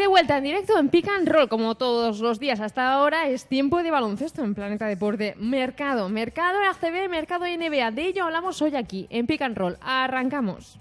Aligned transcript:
de 0.00 0.06
vuelta 0.06 0.38
en 0.38 0.44
directo 0.44 0.78
en 0.78 0.88
Pick 0.88 1.08
and 1.08 1.28
Roll, 1.28 1.50
como 1.50 1.74
todos 1.74 2.20
los 2.20 2.40
días 2.40 2.58
hasta 2.60 2.90
ahora, 2.90 3.28
es 3.28 3.44
tiempo 3.44 3.82
de 3.82 3.90
baloncesto 3.90 4.42
en 4.42 4.54
Planeta 4.54 4.86
Deporte. 4.86 5.34
Mercado, 5.36 6.08
mercado 6.08 6.58
ACB, 6.70 7.10
mercado 7.10 7.44
NBA. 7.44 7.90
De 7.90 8.06
ello 8.06 8.24
hablamos 8.24 8.62
hoy 8.62 8.74
aquí, 8.76 9.06
en 9.10 9.26
Pick 9.26 9.42
and 9.42 9.58
Roll. 9.58 9.76
Arrancamos. 9.82 10.78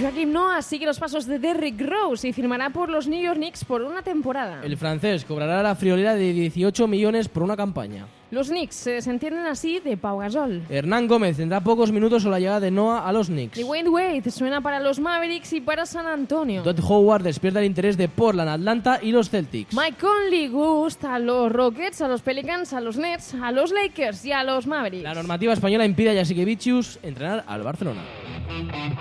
Joaquim 0.00 0.32
Noah 0.32 0.62
sigue 0.62 0.86
los 0.86 0.98
pasos 0.98 1.26
de 1.26 1.38
Derrick 1.38 1.80
Rose 1.80 2.28
y 2.28 2.32
firmará 2.32 2.70
por 2.70 2.88
los 2.88 3.08
New 3.08 3.20
York 3.20 3.36
Knicks 3.36 3.64
por 3.64 3.82
una 3.82 4.02
temporada. 4.02 4.60
El 4.62 4.76
francés 4.76 5.24
cobrará 5.24 5.62
la 5.62 5.74
friolera 5.74 6.14
de 6.14 6.32
18 6.32 6.86
millones 6.86 7.28
por 7.28 7.42
una 7.42 7.56
campaña. 7.56 8.06
Los 8.34 8.48
Knicks 8.48 8.74
se 8.74 8.90
desentienden 8.90 9.46
así 9.46 9.78
de 9.78 9.96
Pau 9.96 10.18
Gasol. 10.18 10.64
Hernán 10.68 11.06
Gómez 11.06 11.36
tendrá 11.36 11.60
pocos 11.60 11.92
minutos 11.92 12.26
a 12.26 12.30
la 12.30 12.40
llegada 12.40 12.58
de 12.58 12.72
Noah 12.72 13.08
a 13.08 13.12
los 13.12 13.28
Knicks. 13.28 13.60
Dwayne 13.60 13.88
Wade 13.88 14.28
suena 14.32 14.60
para 14.60 14.80
los 14.80 14.98
Mavericks 14.98 15.52
y 15.52 15.60
para 15.60 15.86
San 15.86 16.08
Antonio. 16.08 16.64
Todd 16.64 16.80
Howard 16.82 17.22
despierta 17.22 17.60
el 17.60 17.66
interés 17.66 17.96
de 17.96 18.08
Portland, 18.08 18.50
Atlanta 18.50 18.98
y 19.00 19.12
los 19.12 19.30
Celtics. 19.30 19.72
Mike 19.72 19.98
Conley 20.00 20.48
gusta 20.48 21.14
a 21.14 21.20
los 21.20 21.52
Rockets, 21.52 22.00
a 22.00 22.08
los 22.08 22.22
Pelicans, 22.22 22.72
a 22.72 22.80
los 22.80 22.96
Nets, 22.96 23.34
a 23.34 23.52
los 23.52 23.70
Lakers 23.70 24.24
y 24.24 24.32
a 24.32 24.42
los 24.42 24.66
Mavericks. 24.66 25.04
La 25.04 25.14
normativa 25.14 25.52
española 25.52 25.84
impide 25.84 26.10
a 26.10 26.14
Jasikevicius 26.14 26.98
entrenar 27.04 27.44
al 27.46 27.62
Barcelona. 27.62 28.02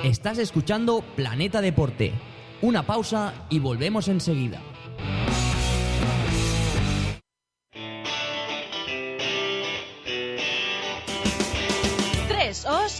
Estás 0.03 0.37
escuchando 0.37 1.03
Planeta 1.15 1.59
Deporte. 1.59 2.13
Una 2.61 2.83
pausa 2.83 3.33
y 3.49 3.57
volvemos 3.57 4.07
enseguida. 4.09 4.61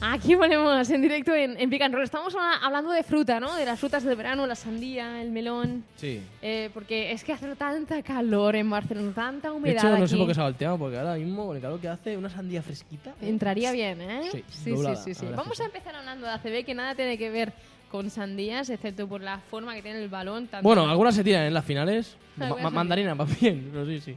Aquí 0.00 0.36
ponemos 0.36 0.88
en 0.90 1.02
directo 1.02 1.34
en, 1.34 1.58
en 1.60 1.70
Pick 1.70 1.82
and 1.82 1.92
Roll. 1.92 2.04
Estamos 2.04 2.32
hablando 2.62 2.90
de 2.92 3.02
fruta, 3.02 3.40
¿no? 3.40 3.54
De 3.56 3.64
las 3.64 3.80
frutas 3.80 4.04
del 4.04 4.14
verano, 4.14 4.46
la 4.46 4.54
sandía, 4.54 5.20
el 5.20 5.30
melón. 5.32 5.82
Sí. 5.96 6.20
Eh, 6.40 6.70
porque 6.72 7.10
es 7.10 7.24
que 7.24 7.32
hace 7.32 7.52
tanta 7.56 8.00
calor 8.04 8.54
en 8.54 8.70
Barcelona, 8.70 9.12
tanta 9.12 9.48
De 9.48 9.54
humedad. 9.54 9.76
hecho, 9.78 9.98
no 9.98 10.06
sé 10.06 10.16
por 10.16 10.28
qué 10.28 10.34
se 10.34 10.40
ha 10.40 10.44
volteado, 10.44 10.78
porque 10.78 10.98
ahora 10.98 11.16
mismo, 11.16 11.46
con 11.48 11.56
el 11.56 11.62
calor 11.62 11.80
que 11.80 11.88
hace, 11.88 12.16
una 12.16 12.30
sandía 12.30 12.62
fresquita. 12.62 13.12
Entraría 13.20 13.72
bien, 13.72 14.00
¿eh? 14.00 14.28
Sí, 14.30 14.44
sí, 14.48 14.70
doblada, 14.70 14.96
sí, 14.96 15.14
sí, 15.14 15.26
Vamos 15.34 15.60
a 15.60 15.64
empezar 15.64 15.96
hablando 15.96 16.26
de 16.26 16.32
ACB, 16.32 16.64
que 16.64 16.74
nada 16.74 16.94
tiene 16.94 17.18
que 17.18 17.30
ver 17.30 17.52
con 17.90 18.08
sandías, 18.10 18.70
excepto 18.70 19.08
por 19.08 19.20
la 19.20 19.38
forma 19.38 19.74
que 19.74 19.82
tiene 19.82 20.00
el 20.00 20.08
balón. 20.08 20.46
tanto- 20.46 20.62
Bueno, 20.62 20.88
algunas 20.88 21.14
se 21.16 21.24
tiran 21.24 21.42
en 21.44 21.54
las 21.54 21.64
finales. 21.64 22.16
Ma- 22.36 22.70
mandarina, 22.70 23.14
va 23.14 23.24
bien, 23.40 23.68
pero 23.72 23.84
sí, 23.84 24.00
sí. 24.00 24.14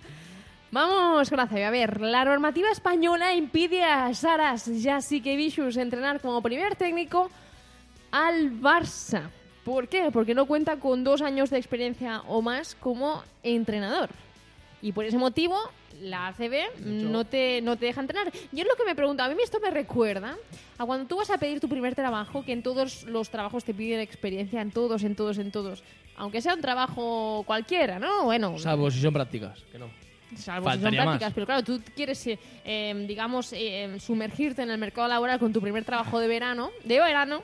Vamos 0.72 1.30
con 1.30 1.38
ACB. 1.38 1.66
A 1.66 1.70
ver, 1.70 2.00
la 2.00 2.24
normativa 2.24 2.72
española 2.72 3.34
impide 3.34 3.84
a 3.84 4.14
Saras 4.14 4.72
Jasikevicius 4.82 5.76
entrenar 5.76 6.22
como 6.22 6.42
primer 6.42 6.78
técnico 6.78 7.30
al 8.10 8.54
Barça. 8.54 9.30
¿Por 9.66 9.90
qué? 9.90 10.10
Porque 10.14 10.34
no 10.34 10.46
cuenta 10.46 10.78
con 10.78 11.04
dos 11.04 11.22
años 11.22 11.50
de 11.50 11.58
experiencia 11.58 12.22
o 12.22 12.42
más 12.42 12.76
como 12.76 13.22
entrenador. 13.44 14.10
Y 14.82 14.94
por 14.94 15.04
ese 15.04 15.18
motivo, 15.18 15.58
la 16.00 16.28
ACB 16.28 16.80
no 16.86 17.26
te, 17.26 17.62
no 17.62 17.76
te 17.76 17.88
deja 17.88 18.00
entrenar. 18.00 18.32
Yo 18.54 18.64
es 18.64 18.68
lo 18.68 18.76
que 18.76 18.86
me 18.86 18.96
pregunto, 18.96 19.24
a 19.24 19.28
mí 19.28 19.36
esto 19.44 19.60
me 19.60 19.72
recuerda 19.72 20.38
a 20.78 20.86
cuando 20.86 21.06
tú 21.06 21.18
vas 21.18 21.30
a 21.32 21.38
pedir 21.38 21.60
tu 21.60 21.68
primer 21.68 21.96
trabajo, 21.96 22.46
que 22.46 22.54
en 22.54 22.64
todos 22.64 23.04
los 23.04 23.30
trabajos 23.30 23.66
te 23.66 23.74
piden 23.74 24.00
experiencia, 24.00 24.62
en 24.62 24.72
todos, 24.72 25.04
en 25.04 25.18
todos, 25.18 25.38
en 25.38 25.52
todos. 25.52 25.84
Aunque 26.16 26.42
sea 26.42 26.56
un 26.56 26.62
trabajo 26.62 27.44
cualquiera, 27.46 28.00
¿no? 28.00 28.24
Bueno, 28.24 28.58
Salvo 28.58 28.90
si 28.90 29.02
son 29.02 29.14
prácticas, 29.14 29.60
que 29.70 29.78
no. 29.78 30.01
Salvo 30.36 30.72
si 30.72 30.80
son 30.80 30.92
prácticas, 30.92 31.22
más. 31.22 31.34
pero 31.34 31.46
claro, 31.46 31.64
tú 31.64 31.82
quieres, 31.96 32.26
eh, 32.28 32.40
eh, 32.64 33.06
digamos, 33.08 33.54
eh, 33.54 33.98
sumergirte 34.00 34.62
en 34.62 34.72
el 34.72 34.78
mercado 34.78 35.08
laboral 35.08 35.40
con 35.40 35.52
tu 35.52 35.62
primer 35.62 35.84
trabajo 35.84 36.20
de 36.20 36.28
verano, 36.28 36.72
de 36.84 37.00
verano, 37.00 37.44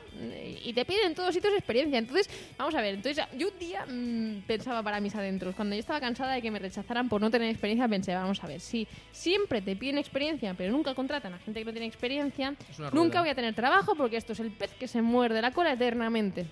y 0.64 0.74
te 0.74 0.86
piden 0.86 1.08
en 1.08 1.16
todos 1.16 1.34
sitios 1.34 1.54
experiencia. 1.54 2.00
Entonces, 2.00 2.30
vamos 2.58 2.76
a 2.76 2.82
ver, 2.82 2.96
entonces 2.96 3.26
yo 3.38 3.50
un 3.50 3.60
día 3.60 3.86
mm, 3.86 4.42
pensaba 4.48 4.82
para 4.84 5.00
mis 5.00 5.16
adentros, 5.16 5.56
cuando 5.56 5.76
yo 5.76 5.80
estaba 5.80 6.00
cansada 6.00 6.34
de 6.34 6.42
que 6.42 6.52
me 6.52 6.60
rechazaran 6.60 7.10
por 7.10 7.22
no 7.22 7.30
tener 7.30 7.50
experiencia, 7.50 7.88
pensé, 7.88 8.14
vamos 8.14 8.44
a 8.44 8.48
ver, 8.48 8.60
si 8.60 8.88
siempre 9.12 9.62
te 9.62 9.76
piden 9.76 9.98
experiencia, 9.98 10.54
pero 10.54 10.72
nunca 10.72 10.94
contratan 10.94 11.34
a 11.34 11.40
gente 11.40 11.60
que 11.60 11.66
no 11.66 11.72
tiene 11.72 11.88
experiencia, 11.88 12.56
nunca 12.94 13.22
voy 13.22 13.30
a 13.30 13.36
tener 13.36 13.54
trabajo 13.54 13.96
porque 13.96 14.18
esto 14.18 14.34
es 14.34 14.40
el 14.40 14.52
pez 14.52 14.74
que 14.74 14.88
se 14.88 15.02
muerde 15.02 15.42
la 15.42 15.52
cola 15.52 15.74
eternamente. 15.74 16.46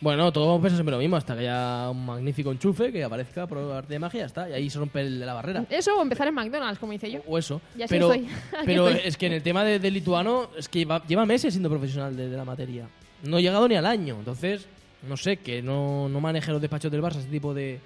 Bueno, 0.00 0.30
todos 0.30 0.56
pensamos 0.60 0.76
siempre 0.76 0.92
lo 0.92 0.98
mismo, 0.98 1.16
hasta 1.16 1.34
que 1.34 1.40
haya 1.40 1.88
un 1.90 2.04
magnífico 2.04 2.52
enchufe 2.52 2.92
que 2.92 3.02
aparezca 3.02 3.46
por 3.46 3.58
arte 3.72 3.94
de 3.94 3.98
magia, 3.98 4.20
ya 4.20 4.26
está, 4.26 4.50
y 4.50 4.52
ahí 4.52 4.68
se 4.68 4.78
rompe 4.78 5.00
el- 5.00 5.20
la 5.20 5.32
barrera. 5.32 5.64
Eso 5.70 5.96
o 5.98 6.02
empezar 6.02 6.28
en 6.28 6.34
McDonald's, 6.34 6.78
como 6.78 6.92
hice 6.92 7.10
yo. 7.10 7.20
O 7.26 7.38
eso. 7.38 7.62
Y 7.78 7.82
así 7.82 7.94
pero 7.94 8.12
estoy. 8.12 8.28
Aquí 8.28 8.36
pero 8.66 8.88
estoy. 8.88 9.08
es 9.08 9.16
que 9.16 9.26
en 9.26 9.32
el 9.32 9.42
tema 9.42 9.64
de- 9.64 9.78
del 9.78 9.94
lituano, 9.94 10.50
es 10.58 10.68
que 10.68 10.80
lleva, 10.80 11.02
lleva 11.06 11.24
meses 11.24 11.54
siendo 11.54 11.70
profesional 11.70 12.14
de, 12.14 12.28
de 12.28 12.36
la 12.36 12.44
materia. 12.44 12.86
No 13.22 13.38
ha 13.38 13.40
llegado 13.40 13.66
ni 13.68 13.74
al 13.76 13.86
año. 13.86 14.16
Entonces, 14.18 14.66
no 15.08 15.16
sé, 15.16 15.38
que 15.38 15.62
no, 15.62 16.08
no 16.10 16.20
maneje 16.20 16.52
los 16.52 16.60
despachos 16.60 16.92
del 16.92 17.00
Barça 17.02 17.16
este 17.18 17.30
tipo 17.30 17.54
de, 17.54 17.80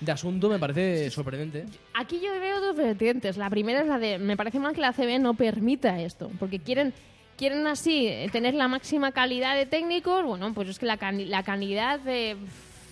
de 0.00 0.12
asunto 0.12 0.50
me 0.50 0.58
parece 0.58 1.10
sorprendente. 1.10 1.64
Aquí 1.94 2.20
yo 2.22 2.38
veo 2.38 2.60
dos 2.60 2.76
vertientes. 2.76 3.38
La 3.38 3.48
primera 3.48 3.80
es 3.80 3.86
la 3.86 3.98
de, 3.98 4.18
me 4.18 4.36
parece 4.36 4.58
mal 4.58 4.74
que 4.74 4.82
la 4.82 4.92
CB 4.92 5.18
no 5.20 5.32
permita 5.32 5.98
esto, 6.02 6.30
porque 6.38 6.58
quieren 6.58 6.92
quieren 7.36 7.66
así 7.66 8.06
eh, 8.08 8.28
tener 8.32 8.54
la 8.54 8.68
máxima 8.68 9.12
calidad 9.12 9.54
de 9.56 9.66
técnicos. 9.66 10.24
Bueno, 10.24 10.52
pues 10.54 10.68
es 10.68 10.78
que 10.78 10.86
la, 10.86 10.98
la 11.12 11.42
calidad 11.42 12.00
de, 12.00 12.36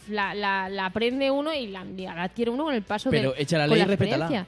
la, 0.08 0.34
la, 0.34 0.68
la 0.68 0.86
aprende 0.86 1.30
uno 1.30 1.52
y 1.54 1.66
la, 1.68 1.84
la 1.84 2.22
adquiere 2.24 2.50
uno 2.50 2.64
con 2.64 2.74
el 2.74 2.82
paso 2.82 3.10
de 3.10 3.16
Pero 3.18 3.34
echa 3.36 3.58
la 3.58 3.66
ley 3.66 3.80
y 3.80 3.84
respétala. 3.84 4.24
experiencia. 4.26 4.46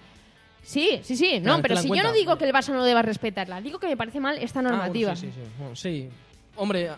Sí, 0.63 1.01
sí, 1.03 1.17
sí. 1.17 1.41
No, 1.41 1.63
pero 1.63 1.77
si 1.77 1.89
yo 1.89 2.03
no 2.03 2.13
digo 2.13 2.37
que 2.37 2.45
el 2.45 2.53
Barça 2.53 2.73
no 2.73 2.85
deba 2.85 3.01
respetarla, 3.03 3.61
digo 3.61 3.79
que 3.79 3.87
me 3.87 3.97
parece 3.97 4.19
mal 4.21 4.37
esta 4.39 4.59
Ah, 4.61 4.63
bueno, 4.63 4.77
normativa. 4.79 5.15
sí, 5.15 5.27
sí, 5.29 5.33
sí. 5.35 5.49
Bueno, 5.59 5.77
sí. 5.77 6.09
Hombre, 6.57 6.91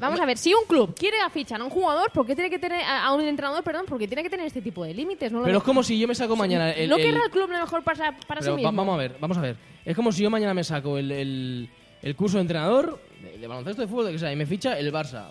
Vamos 0.00 0.18
a 0.20 0.26
ver, 0.26 0.38
si 0.38 0.52
un 0.54 0.64
club 0.66 0.94
quiere 0.98 1.16
fichar 1.32 1.60
a 1.60 1.64
un 1.64 1.70
jugador, 1.70 2.10
¿por 2.12 2.24
qué 2.26 2.34
tiene 2.34 2.50
que 2.50 2.58
tener 2.58 2.82
a 2.84 3.12
un 3.12 3.20
entrenador, 3.20 3.62
perdón, 3.62 3.84
porque 3.88 4.06
tiene 4.08 4.22
que 4.22 4.30
tener 4.30 4.46
este 4.46 4.62
tipo 4.62 4.84
de 4.84 4.94
límites? 4.94 5.30
No 5.30 5.38
lo 5.40 5.44
pero 5.44 5.58
es 5.58 5.64
como 5.64 5.82
si 5.82 5.98
yo 5.98 6.08
me 6.08 6.14
saco 6.14 6.34
mañana 6.36 6.70
el... 6.72 6.88
¿No 6.88 6.96
el- 6.96 7.02
querrá 7.02 7.24
el 7.24 7.30
club 7.30 7.50
lo 7.50 7.58
mejor 7.60 7.82
para, 7.84 8.16
para 8.26 8.40
sí 8.42 8.50
mismo? 8.50 8.64
va- 8.64 8.76
vamos 8.76 8.94
a 8.94 8.96
ver, 8.96 9.16
vamos 9.20 9.38
a 9.38 9.40
ver. 9.40 9.56
Es 9.84 9.94
como 9.94 10.10
si 10.10 10.22
yo 10.22 10.30
mañana 10.30 10.54
me 10.54 10.64
saco 10.64 10.98
el, 10.98 11.10
el, 11.12 11.68
el 12.02 12.16
curso 12.16 12.36
de 12.38 12.42
entrenador 12.42 13.00
de, 13.22 13.38
de 13.38 13.46
baloncesto 13.46 13.82
de 13.82 13.88
fútbol, 13.88 14.06
de 14.06 14.12
que 14.12 14.18
sea, 14.18 14.32
y 14.32 14.36
me 14.36 14.46
ficha 14.46 14.78
el 14.78 14.92
Barça. 14.92 15.26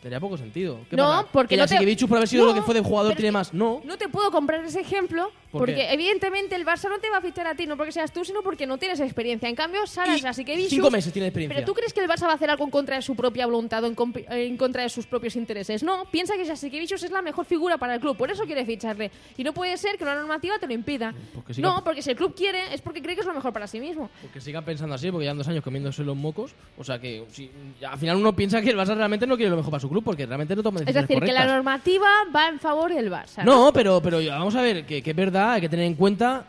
Tendría 0.00 0.20
poco 0.20 0.36
sentido. 0.36 0.78
¿Qué 0.88 0.94
No, 0.96 1.04
pasa? 1.04 1.28
porque 1.32 1.56
que 1.56 1.60
no 1.60 1.66
te- 1.66 1.74
por 2.06 2.18
haber 2.18 2.28
sido 2.28 2.44
No, 2.44 2.50
lo 2.50 2.54
que 2.54 2.62
fue 2.62 2.72
de 2.74 2.80
jugador 2.82 3.14
tiene 3.14 3.28
que 3.28 3.32
más. 3.32 3.52
No. 3.52 3.80
No 3.84 3.98
te 3.98 4.08
puedo 4.08 4.30
comprar 4.30 4.64
ese 4.64 4.80
ejemplo 4.80 5.32
¿Por 5.50 5.60
porque 5.62 5.90
evidentemente 5.92 6.54
el 6.56 6.66
Barça 6.66 6.90
no 6.90 6.98
te 6.98 7.08
va 7.08 7.18
a 7.18 7.20
fichar 7.22 7.46
a 7.46 7.54
ti, 7.54 7.66
no 7.66 7.76
porque 7.76 7.90
seas 7.92 8.12
tú, 8.12 8.22
sino 8.24 8.42
porque 8.42 8.66
no 8.66 8.76
tienes 8.76 9.00
experiencia. 9.00 9.48
En 9.48 9.54
cambio, 9.56 9.86
Saras, 9.86 10.22
así 10.24 10.44
que 10.44 10.68
cinco 10.68 10.90
meses 10.90 11.10
tiene 11.12 11.28
experiencia. 11.28 11.54
Pero 11.56 11.66
tú 11.66 11.72
crees 11.74 11.94
que 11.94 12.00
el 12.00 12.08
Barça 12.08 12.26
va 12.26 12.32
a 12.32 12.34
hacer 12.34 12.50
algo 12.50 12.64
en 12.64 12.70
contra 12.70 12.96
de 12.96 13.02
su 13.02 13.16
propia 13.16 13.46
voluntad 13.46 13.82
o 13.82 13.86
en, 13.86 14.56
contra 14.58 14.82
de 14.82 14.88
sus 14.90 15.06
propios 15.06 15.36
intereses. 15.36 15.82
No, 15.82 16.04
piensa 16.10 16.36
que 16.36 16.46
Jasikevicius 16.46 17.02
es 17.02 17.10
la 17.10 17.22
mejor 17.22 17.46
figura 17.46 17.78
para 17.78 17.94
el 17.94 18.00
club, 18.00 18.16
por 18.16 18.30
eso 18.30 18.44
quiere 18.44 18.66
ficharle. 18.66 19.10
Y 19.38 19.44
no 19.44 19.54
puede 19.54 19.76
ser 19.78 19.96
que 19.96 20.04
una 20.04 20.14
normativa 20.16 20.58
te 20.58 20.66
lo 20.66 20.74
impida. 20.74 21.14
Porque 21.34 21.54
siga- 21.54 21.68
No, 21.68 21.82
porque 21.82 22.02
si 22.02 22.10
el 22.10 22.16
club 22.16 22.34
quiere 22.34 22.74
es 22.74 22.82
porque 22.82 23.00
cree 23.00 23.14
que 23.14 23.22
es 23.22 23.26
lo 23.26 23.32
mejor 23.34 23.52
para 23.54 23.66
sí 23.66 23.80
mismo. 23.80 24.10
Porque 24.20 24.42
sigan 24.42 24.64
pensando 24.66 24.94
así, 24.96 25.10
porque 25.10 25.24
llevan 25.24 25.38
dos 25.38 25.48
años 25.48 25.64
comiéndose 25.64 26.04
los 26.04 26.16
mocos. 26.16 26.54
O 26.76 26.84
sea 26.84 26.98
que 26.98 27.24
si, 27.30 27.50
al 27.88 27.98
final 27.98 28.16
uno 28.16 28.36
piensa 28.36 28.60
que 28.60 28.68
el 28.68 28.76
Barça 28.76 28.94
realmente 28.94 29.26
no 29.26 29.36
quiere 29.36 29.48
lo 29.50 29.56
mejor 29.56 29.70
para 29.70 29.80
su 29.80 29.88
club, 29.88 30.04
porque 30.04 30.26
realmente 30.26 30.54
no 30.54 30.62
toma 30.62 30.80
Es 30.80 30.86
decisiones 30.86 31.08
decir, 31.08 31.24
que 31.24 31.32
la 31.32 31.46
normativa 31.46 32.06
va 32.36 32.48
en 32.48 32.60
favor 32.60 32.92
del 32.92 33.10
Barça. 33.10 33.44
No, 33.44 33.72
pero, 33.72 34.02
pero 34.02 34.18
vamos 34.28 34.54
a 34.54 34.60
ver, 34.60 34.84
que, 34.84 35.02
que 35.02 35.10
es 35.10 35.16
verdad, 35.16 35.37
hay 35.38 35.60
que 35.60 35.68
tener 35.68 35.86
en 35.86 35.94
cuenta 35.94 36.44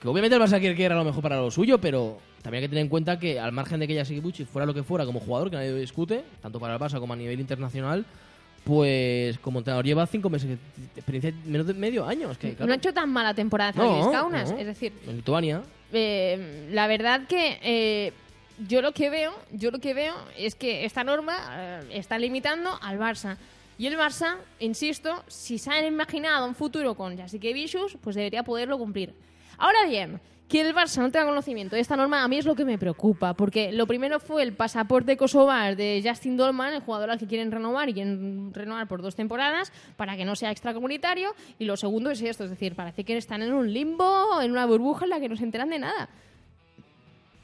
que 0.00 0.08
obviamente 0.08 0.36
el 0.36 0.42
Barça 0.42 0.58
quiere 0.60 0.74
que 0.76 0.84
era 0.84 0.94
lo 0.94 1.04
mejor 1.04 1.22
para 1.22 1.36
lo 1.36 1.50
suyo, 1.50 1.78
pero 1.80 2.18
también 2.42 2.62
hay 2.62 2.66
que 2.66 2.70
tener 2.70 2.82
en 2.82 2.88
cuenta 2.88 3.18
que 3.18 3.40
al 3.40 3.52
margen 3.52 3.80
de 3.80 3.88
que 3.88 3.96
Jasikevicius 3.96 4.48
fuera 4.48 4.66
lo 4.66 4.74
que 4.74 4.82
fuera 4.82 5.04
como 5.06 5.20
jugador, 5.20 5.50
que 5.50 5.56
nadie 5.56 5.70
lo 5.70 5.76
discute, 5.78 6.22
tanto 6.42 6.60
para 6.60 6.74
el 6.74 6.80
Barça 6.80 6.98
como 7.00 7.12
a 7.12 7.16
nivel 7.16 7.40
internacional, 7.40 8.04
pues 8.64 9.38
como 9.38 9.58
entrenador 9.60 9.84
lleva 9.84 10.06
cinco 10.06 10.28
meses 10.28 10.48
de 10.50 10.56
experiencia, 10.96 11.32
menos 11.44 11.66
de 11.66 11.74
medio 11.74 12.04
año. 12.06 12.30
Es 12.30 12.38
que, 12.38 12.54
claro, 12.54 12.66
No 12.66 12.72
ha 12.72 12.76
hecho 12.76 12.92
tan 12.92 13.10
mala 13.10 13.32
temporada 13.34 13.72
No, 13.76 14.10
Kaunas. 14.10 14.50
no. 14.50 14.58
Es 14.58 14.66
decir, 14.66 14.92
en 15.06 15.16
Lituania. 15.16 15.62
eh, 15.92 16.68
la 16.72 16.86
verdad 16.88 17.22
que 17.28 17.58
eh, 17.62 18.12
yo 18.68 18.82
lo 18.82 18.92
que 18.92 19.08
veo, 19.10 19.32
yo 19.52 19.70
lo 19.70 19.78
que 19.78 19.94
veo 19.94 20.14
es 20.36 20.56
que 20.56 20.84
esta 20.84 21.04
norma 21.04 21.36
eh, 21.52 21.80
está 21.92 22.18
limitando 22.18 22.70
al 22.82 22.98
Barça. 22.98 23.36
Y 23.78 23.86
el 23.86 23.96
Barça, 23.96 24.36
insisto, 24.58 25.22
si 25.26 25.58
se 25.58 25.70
han 25.70 25.84
imaginado 25.84 26.46
un 26.46 26.54
futuro 26.54 26.94
con 26.94 27.16
Jasikevicius, 27.16 27.98
pues 28.00 28.16
debería 28.16 28.42
poderlo 28.42 28.78
cumplir. 28.78 29.12
Ahora 29.58 29.84
bien, 29.86 30.20
que 30.48 30.60
el 30.60 30.74
Barça 30.74 30.98
no 30.98 31.10
tenga 31.10 31.26
conocimiento 31.26 31.74
de 31.74 31.82
esta 31.82 31.96
norma 31.96 32.22
a 32.22 32.28
mí 32.28 32.38
es 32.38 32.46
lo 32.46 32.54
que 32.54 32.64
me 32.64 32.78
preocupa, 32.78 33.34
porque 33.34 33.72
lo 33.72 33.86
primero 33.86 34.20
fue 34.20 34.42
el 34.42 34.52
pasaporte 34.52 35.16
kosovar 35.16 35.76
de 35.76 36.02
Justin 36.04 36.36
Dolman, 36.36 36.72
el 36.72 36.80
jugador 36.80 37.10
al 37.10 37.18
que 37.18 37.26
quieren 37.26 37.50
renovar 37.50 37.88
y 37.88 37.94
quieren 37.94 38.54
renovar 38.54 38.86
por 38.86 39.02
dos 39.02 39.16
temporadas 39.16 39.72
para 39.96 40.16
que 40.16 40.24
no 40.24 40.36
sea 40.36 40.52
extracomunitario, 40.52 41.34
y 41.58 41.64
lo 41.64 41.76
segundo 41.76 42.10
es 42.10 42.22
esto, 42.22 42.44
es 42.44 42.50
decir, 42.50 42.76
parece 42.76 43.04
que 43.04 43.16
están 43.16 43.42
en 43.42 43.52
un 43.52 43.72
limbo, 43.72 44.40
en 44.40 44.52
una 44.52 44.66
burbuja 44.66 45.04
en 45.04 45.10
la 45.10 45.20
que 45.20 45.28
no 45.28 45.36
se 45.36 45.44
enteran 45.44 45.68
de 45.68 45.80
nada. 45.80 46.08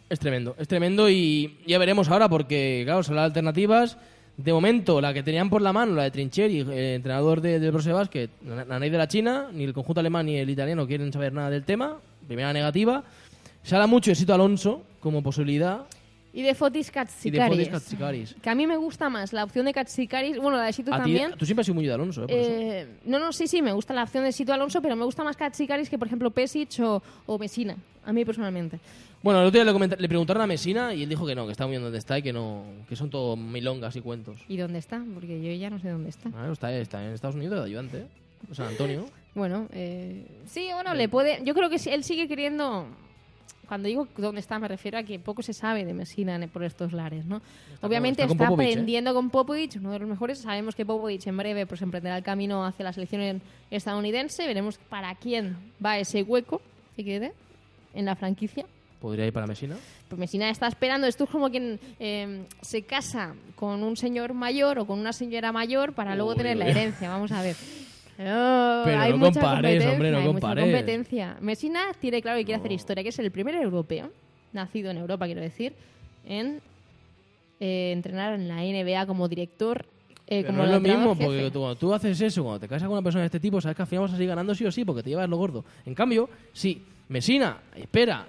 Es 0.09 0.21
tremendo, 0.21 0.55
es 0.59 0.69
tremendo 0.69 1.09
y 1.09 1.59
ya 1.67 1.79
veremos 1.79 2.09
ahora 2.09 2.29
porque, 2.29 2.83
claro, 2.85 3.03
son 3.03 3.17
las 3.17 3.25
alternativas. 3.25 3.97
De 4.37 4.53
momento, 4.53 5.01
la 5.01 5.13
que 5.13 5.23
tenían 5.23 5.51
por 5.51 5.61
la 5.63 5.73
mano, 5.73 5.95
la 5.95 6.05
de 6.05 6.11
Trincheri, 6.11 6.61
el 6.61 6.71
entrenador 6.73 7.41
de, 7.41 7.61
de 7.61 7.71
Brose 7.71 7.93
Basket, 7.93 8.31
la 8.67 8.79
ley 8.79 8.89
de 8.91 8.99
la 8.99 9.07
China, 9.07 9.49
ni 9.53 9.65
el 9.65 9.73
conjunto 9.75 10.01
alemán 10.01 10.27
ni 10.27 10.37
el 10.37 10.49
italiano 10.49 10.87
quieren 10.87 11.13
saber 11.13 11.33
nada 11.33 11.51
del 11.51 11.65
tema. 11.65 11.99
Primera 12.27 12.53
negativa. 12.53 13.05
Se 13.63 13.75
habla 13.75 13.87
mucho 13.87 14.11
de 14.11 14.15
Sito 14.15 14.33
Alonso 14.35 14.83
como 15.01 15.23
posibilidad. 15.23 15.83
Y 16.33 16.41
de 16.41 16.55
Fotis 16.55 16.87
Y 16.89 16.91
de 16.91 16.93
Katsikaris. 16.95 17.49
Fotis 17.59 17.69
Katsikaris. 17.69 18.35
Que 18.41 18.49
a 18.49 18.55
mí 18.55 18.67
me 18.67 18.79
gusta 18.79 19.11
más 19.11 19.35
la 19.35 19.45
opción 19.45 19.67
de 19.67 19.75
Katsikaris, 19.75 20.39
bueno, 20.39 20.57
la 20.57 20.65
de 20.65 20.73
ti- 20.73 20.83
también. 20.83 21.33
tú 21.37 21.45
siempre 21.45 21.61
has 21.61 21.67
sido 21.67 21.75
muy 21.75 21.85
de 21.87 21.93
Alonso, 21.93 22.23
¿eh? 22.23 22.27
Por 22.27 22.35
eso. 22.39 22.51
Eh, 22.51 22.87
no, 23.05 23.19
no, 23.19 23.33
sí, 23.35 23.47
sí, 23.47 23.61
me 23.61 23.73
gusta 23.73 23.93
la 23.93 24.05
opción 24.05 24.25
de 24.25 24.33
Sito 24.33 24.55
Alonso, 24.55 24.81
pero 24.81 24.97
me 24.97 25.05
gusta 25.05 25.23
más 25.23 25.37
Katsikaris 25.37 25.91
que, 25.91 25.99
por 25.99 26.07
ejemplo, 26.07 26.31
Pesic 26.31 26.81
o, 26.81 27.03
o 27.27 27.39
Messina, 27.39 27.77
a 28.07 28.13
mí 28.15 28.25
personalmente. 28.25 28.81
Bueno, 29.23 29.41
el 29.41 29.47
otro 29.47 29.63
día 29.63 29.73
le, 29.73 29.97
le 29.97 30.09
preguntaron 30.09 30.43
a 30.43 30.47
Mesina 30.47 30.93
y 30.95 31.05
él 31.05 31.09
dijo 31.09 31.25
que 31.27 31.35
no, 31.35 31.47
que 31.47 31.53
está 31.53 31.65
muy 31.65 31.73
bien 31.73 31.83
donde 31.83 31.99
está 31.99 32.19
y 32.19 32.23
que 32.23 32.33
no 32.33 32.65
que 32.89 32.97
son 32.97 33.09
todo 33.11 33.37
milongas 33.37 33.95
y 33.97 34.01
cuentos. 34.01 34.41
¿Y 34.49 34.57
dónde 34.57 34.79
está? 34.79 35.03
Porque 35.15 35.41
yo 35.41 35.53
ya 35.53 35.71
no 35.71 35.79
sé 35.79 35.91
dónde 35.91 36.09
está. 36.11 36.31
Ah, 36.35 36.49
está, 36.53 36.73
está 36.77 37.05
en 37.05 37.13
Estados 37.13 37.37
Unidos 37.37 37.61
de 37.61 37.65
ayudante, 37.67 37.99
¿eh? 37.99 38.07
O 38.51 38.55
San 38.55 38.67
Antonio. 38.69 39.07
Bueno, 39.35 39.67
eh, 39.73 40.27
sí, 40.45 40.69
bueno, 40.75 40.93
le 40.93 41.09
puede. 41.09 41.43
Yo 41.43 41.55
creo 41.55 41.71
que 41.71 41.77
él 41.91 42.05
sigue 42.05 42.29
queriendo. 42.29 42.85
Cuando 43.67 43.89
digo 43.89 44.07
dónde 44.19 44.41
está, 44.43 44.59
me 44.59 44.69
refiero 44.69 44.99
a 44.99 45.05
que 45.05 45.19
poco 45.19 45.43
se 45.43 45.55
sabe 45.55 45.87
de 45.87 45.95
Messina 45.95 46.35
en- 46.35 46.51
por 46.51 46.63
estos 46.65 46.93
lares, 46.93 47.25
¿no? 47.25 47.41
Obviamente 47.81 48.23
está 48.25 48.49
con 48.49 48.61
¿eh? 48.61 48.65
aprendiendo 48.73 49.15
con 49.15 49.31
Popovich, 49.31 49.77
uno 49.77 49.91
de 49.93 50.01
los 50.01 50.09
mejores. 50.11 50.37
Sabemos 50.41 50.75
que 50.75 50.85
Popovich 50.85 51.27
en 51.29 51.39
breve 51.39 51.65
pues 51.65 51.81
emprenderá 51.81 52.19
el 52.19 52.23
camino 52.23 52.67
hacia 52.67 52.85
la 52.85 52.93
selección 52.93 53.41
estadounidense. 53.71 54.47
Veremos 54.47 54.77
para 54.91 55.15
quién 55.15 55.57
va 55.83 55.97
ese 55.99 56.23
hueco 56.23 56.61
que 56.95 57.03
quede 57.03 57.33
en 57.95 58.05
la 58.05 58.17
franquicia. 58.17 58.67
Podría 59.03 59.27
ir 59.27 59.33
para 59.33 59.47
Mesina. 59.49 59.77
Pues 60.09 60.19
Messina 60.19 60.49
está 60.49 60.69
esperando. 60.69 61.07
Esto 61.09 61.25
es 61.25 61.31
como 61.31 61.51
quien 61.51 61.79
eh, 61.99 62.45
se 62.63 62.83
casa 62.83 63.35
con 63.57 63.83
un 63.83 63.97
señor 63.97 64.33
mayor 64.33 64.79
o 64.79 64.87
con 64.87 64.99
una 64.99 65.13
señora 65.13 65.51
mayor 65.53 65.93
para 65.93 66.15
luego 66.15 66.31
Uy, 66.31 66.37
tener 66.37 66.57
la 66.57 66.65
uy. 66.67 66.71
herencia. 66.71 67.09
Vamos 67.11 67.33
a 67.33 67.43
ver. 67.43 67.57
Oh, 68.25 68.83
Pero 68.85 69.01
hay 69.01 69.11
no 69.11 69.17
mucha 69.19 69.41
compares, 69.41 69.83
competencia, 69.83 69.93
hombre, 69.93 70.11
no 70.11 70.17
hay 70.19 70.23
mucha 70.25 70.33
compares. 70.35 70.65
competencia. 70.65 71.37
Messina 71.41 71.81
tiene 71.99 72.23
claro 72.23 72.39
que 72.39 72.45
quiere 72.45 72.61
hacer 72.61 72.71
historia, 72.71 73.03
que 73.03 73.09
es 73.09 73.19
el 73.19 73.31
primer 73.33 73.55
europeo, 73.57 74.11
nacido 74.53 74.91
en 74.91 74.99
Europa, 74.99 75.25
quiero 75.25 75.41
decir, 75.41 75.73
en 76.27 76.61
eh, 77.59 77.91
entrenar 77.93 78.35
en 78.35 78.47
la 78.49 78.57
NBA 78.63 79.07
como 79.07 79.27
director. 79.29 79.87
eh, 80.29 80.43
Pero 80.43 80.47
como 80.49 80.59
no 80.59 80.65
es 80.67 80.71
lo 80.73 80.81
mismo, 80.81 81.15
jefe. 81.17 81.25
porque 81.25 81.51
tú, 81.51 81.59
cuando 81.61 81.77
tú 81.77 81.95
haces 81.95 82.21
eso, 82.21 82.43
cuando 82.45 82.61
te 82.61 82.69
casas 82.69 82.87
con 82.87 82.93
una 82.93 83.03
persona 83.03 83.23
de 83.23 83.27
este 83.27 83.41
tipo, 83.41 83.61
sabes 83.61 83.75
que 83.77 83.83
al 83.83 83.89
final 83.89 84.03
vas 84.03 84.13
a 84.13 84.17
seguir 84.17 84.29
ganando 84.29 84.55
sí 84.55 84.67
o 84.67 84.71
sí, 84.71 84.85
porque 84.85 85.03
te 85.03 85.11
llevas 85.11 85.29
lo 85.29 85.39
gordo. 85.39 85.65
En 85.87 85.95
cambio, 85.95 86.29
si 86.53 86.83
Mesina 87.09 87.57
espera, 87.75 88.27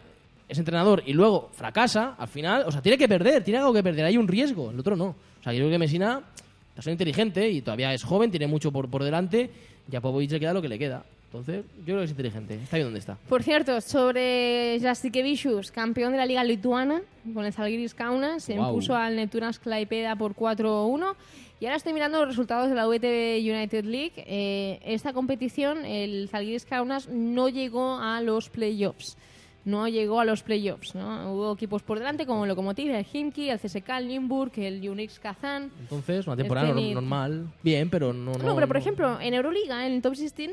es 0.53 0.59
entrenador 0.59 1.03
y 1.05 1.13
luego 1.13 1.49
fracasa, 1.53 2.15
al 2.17 2.27
final, 2.27 2.63
o 2.65 2.71
sea, 2.71 2.81
tiene 2.81 2.97
que 2.97 3.07
perder, 3.07 3.43
tiene 3.43 3.59
algo 3.59 3.73
que 3.73 3.83
perder, 3.83 4.05
hay 4.05 4.17
un 4.17 4.27
riesgo, 4.27 4.71
el 4.71 4.79
otro 4.79 4.95
no. 4.95 5.07
O 5.07 5.43
sea, 5.43 5.51
yo 5.53 5.59
creo 5.59 5.71
que 5.71 5.79
Mesina 5.79 6.21
está 6.69 6.81
siendo 6.81 7.03
inteligente 7.03 7.49
y 7.49 7.61
todavía 7.61 7.93
es 7.93 8.03
joven, 8.03 8.31
tiene 8.31 8.47
mucho 8.47 8.71
por, 8.71 8.89
por 8.89 9.03
delante, 9.03 9.49
y 9.91 9.95
a 9.95 10.01
Popovich 10.01 10.31
le 10.31 10.39
queda 10.39 10.53
lo 10.53 10.61
que 10.61 10.69
le 10.69 10.79
queda. 10.79 11.03
Entonces, 11.25 11.65
yo 11.79 11.83
creo 11.85 11.97
que 11.97 12.03
es 12.03 12.11
inteligente, 12.11 12.53
está 12.63 12.77
bien 12.77 12.85
donde 12.87 12.99
está. 12.99 13.17
Por 13.27 13.41
cierto, 13.41 13.81
sobre 13.81 14.79
Jastikevicius, 14.79 15.71
campeón 15.71 16.11
de 16.11 16.19
la 16.19 16.27
Liga 16.27 16.43
Lituana 16.43 17.01
con 17.33 17.43
el 17.43 17.51
Zalgiris 17.51 17.95
Kaunas, 17.95 18.43
se 18.43 18.53
Guau. 18.55 18.69
impuso 18.69 18.95
al 18.95 19.15
Neptunas 19.15 19.57
Klaipeda 19.57 20.15
por 20.15 20.35
4-1. 20.35 21.15
Y 21.59 21.65
ahora 21.65 21.77
estoy 21.77 21.93
mirando 21.93 22.19
los 22.19 22.27
resultados 22.27 22.69
de 22.69 22.75
la 22.75 22.87
UTB 22.87 23.39
United 23.39 23.85
League. 23.85 24.13
Eh, 24.17 24.79
esta 24.85 25.13
competición, 25.13 25.85
el 25.85 26.27
Zalgiris 26.29 26.65
Kaunas 26.65 27.07
no 27.09 27.49
llegó 27.49 27.97
a 27.97 28.21
los 28.21 28.49
playoffs. 28.49 29.17
No 29.65 29.87
llegó 29.87 30.19
a 30.19 30.25
los 30.25 30.43
playoffs, 30.43 30.93
¿no? 30.93 31.33
Hubo 31.33 31.53
equipos 31.53 31.81
por 31.83 31.97
delante 31.97 32.25
como 32.25 32.43
el 32.43 32.49
Lokomotiv, 32.49 32.91
el 32.93 33.05
Himki, 33.11 33.49
el 33.49 33.59
CSK, 33.59 33.89
el 33.99 34.07
Nymburk, 34.09 34.57
el 34.57 34.87
Unix 34.89 35.19
Kazan. 35.19 35.71
Entonces, 35.79 36.27
una 36.27 36.35
temporada 36.35 36.67
normal, 36.93 37.47
bien, 37.61 37.89
pero 37.89 38.11
no... 38.11 38.33
No, 38.33 38.55
pero 38.55 38.67
por 38.67 38.75
ejemplo, 38.77 39.19
en 39.21 39.33
Euroliga, 39.33 39.87
en 39.87 39.93
el 39.93 40.01
top 40.01 40.15
16, 40.15 40.51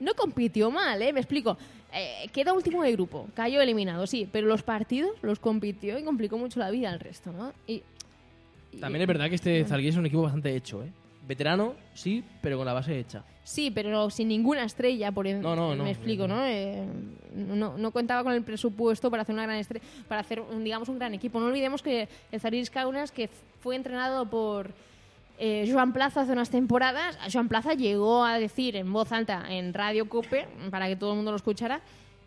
no 0.00 0.14
compitió 0.14 0.70
mal, 0.70 1.02
¿eh? 1.02 1.12
Me 1.12 1.20
explico. 1.20 1.58
Eh, 1.92 2.28
queda 2.32 2.52
último 2.54 2.82
de 2.82 2.92
grupo, 2.92 3.28
cayó 3.34 3.60
eliminado, 3.60 4.06
sí, 4.06 4.28
pero 4.30 4.46
los 4.46 4.62
partidos 4.62 5.10
los 5.22 5.38
compitió 5.38 5.98
y 5.98 6.02
complicó 6.02 6.36
mucho 6.38 6.58
la 6.58 6.70
vida 6.70 6.90
al 6.90 6.98
resto, 7.00 7.32
¿no? 7.32 7.52
Y, 7.66 7.82
y- 8.72 8.78
También 8.78 9.02
es 9.02 9.08
verdad 9.08 9.28
que 9.28 9.34
este 9.36 9.64
Zalgiris 9.66 9.94
es 9.94 9.98
un 9.98 10.06
equipo 10.06 10.22
bastante 10.22 10.54
hecho, 10.56 10.82
¿eh? 10.82 10.90
Veterano, 11.26 11.74
sí, 11.94 12.22
pero 12.40 12.56
con 12.56 12.66
la 12.66 12.72
base 12.72 12.98
hecha. 12.98 13.24
Sí, 13.42 13.70
pero 13.70 14.10
sin 14.10 14.28
ninguna 14.28 14.64
estrella, 14.64 15.12
por 15.12 15.26
en- 15.26 15.40
No, 15.40 15.54
no, 15.56 15.74
no. 15.74 15.84
me 15.84 15.90
explico, 15.90 16.26
¿no? 16.28 16.44
Eh, 16.44 16.84
no? 17.34 17.76
No 17.78 17.90
contaba 17.90 18.22
con 18.24 18.32
el 18.32 18.42
presupuesto 18.42 19.10
para 19.10 19.22
hacer 19.22 19.34
una 19.34 19.44
gran 19.44 19.56
estrella, 19.58 19.84
para 20.08 20.20
hacer, 20.20 20.40
un, 20.40 20.62
digamos, 20.64 20.88
un 20.88 20.98
gran 20.98 21.14
equipo. 21.14 21.38
No 21.40 21.46
olvidemos 21.46 21.82
que 21.82 22.08
el 22.32 22.40
Zariris 22.40 22.70
Kaunas, 22.70 23.10
que 23.12 23.28
fue 23.60 23.76
entrenado 23.76 24.26
por 24.28 24.70
eh, 25.38 25.68
Joan 25.70 25.92
Plaza 25.92 26.22
hace 26.22 26.32
unas 26.32 26.50
temporadas, 26.50 27.18
Joan 27.32 27.48
Plaza 27.48 27.74
llegó 27.74 28.24
a 28.24 28.38
decir 28.38 28.74
en 28.76 28.92
voz 28.92 29.12
alta 29.12 29.44
en 29.48 29.74
Radio 29.74 30.08
Cope, 30.08 30.46
para 30.70 30.86
que 30.88 30.96
todo 30.96 31.10
el 31.10 31.16
mundo 31.16 31.30
lo 31.32 31.36
escuchara, 31.36 31.80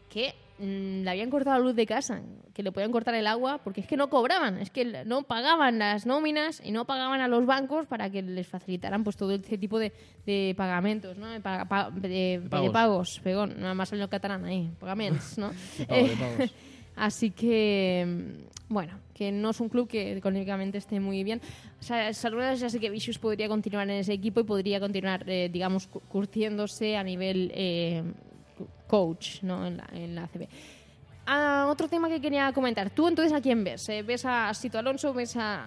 que 0.09 0.35
mm, 0.59 1.03
le 1.03 1.09
habían 1.09 1.29
cortado 1.29 1.57
la 1.57 1.63
luz 1.63 1.75
de 1.75 1.85
casa, 1.85 2.21
que 2.53 2.61
le 2.63 2.71
podían 2.71 2.91
cortar 2.91 3.15
el 3.15 3.25
agua, 3.27 3.59
porque 3.63 3.81
es 3.81 3.87
que 3.87 3.95
no 3.97 4.09
cobraban, 4.09 4.57
es 4.59 4.69
que 4.69 5.03
no 5.05 5.23
pagaban 5.23 5.79
las 5.79 6.05
nóminas 6.05 6.61
y 6.63 6.71
no 6.71 6.85
pagaban 6.85 7.21
a 7.21 7.27
los 7.27 7.45
bancos 7.45 7.87
para 7.87 8.09
que 8.09 8.21
les 8.21 8.47
facilitaran 8.47 9.03
pues 9.03 9.15
todo 9.17 9.31
ese 9.31 9.57
tipo 9.57 9.79
de, 9.79 9.91
de 10.25 10.53
pagamentos, 10.57 11.17
¿no? 11.17 11.27
De, 11.27 11.39
pa- 11.39 11.89
de- 11.95 12.41
de 12.41 12.69
pagos. 12.71 13.19
pegón, 13.23 13.55
nada 13.59 13.73
más 13.73 13.91
lo 13.93 14.09
catalán 14.09 14.45
ahí, 14.45 14.69
pagamentos, 14.79 15.37
¿no? 15.37 15.49
De 15.77 15.85
de 15.85 16.01
Eh, 16.01 16.15
pagos. 16.19 16.53
Así 16.95 17.31
que, 17.31 18.05
mm, 18.05 18.73
bueno, 18.73 18.99
que 19.13 19.31
no 19.31 19.51
es 19.51 19.59
un 19.61 19.69
club 19.69 19.87
que 19.87 20.17
económicamente 20.17 20.77
esté 20.77 20.99
muy 20.99 21.23
bien. 21.23 21.39
O 21.79 21.83
sea, 21.83 22.13
Saludas 22.13 22.59
ya 22.59 22.69
sé 22.69 22.77
que 22.81 22.89
Vicious 22.89 23.17
podría 23.19 23.47
continuar 23.47 23.89
en 23.89 23.95
ese 23.97 24.11
equipo 24.11 24.41
y 24.41 24.43
podría 24.43 24.81
continuar, 24.81 25.23
eh, 25.29 25.49
digamos, 25.49 25.87
cu- 25.87 26.01
curtiéndose 26.09 26.97
a 26.97 27.03
nivel 27.03 27.51
eh, 27.55 28.03
coach, 28.87 29.41
¿no? 29.43 29.65
En 29.65 29.77
la, 29.77 29.87
en 29.93 30.15
la 30.15 30.23
ACB. 30.23 30.47
Ah, 31.25 31.67
otro 31.69 31.87
tema 31.87 32.09
que 32.09 32.19
quería 32.19 32.51
comentar. 32.53 32.89
¿Tú 32.89 33.07
entonces 33.07 33.31
a 33.33 33.39
quién 33.39 33.63
ves? 33.63 33.87
Eh, 33.89 34.01
¿Ves 34.01 34.25
a 34.25 34.51
Sito 34.53 34.79
Alonso? 34.79 35.13
¿Ves 35.13 35.35
a, 35.37 35.63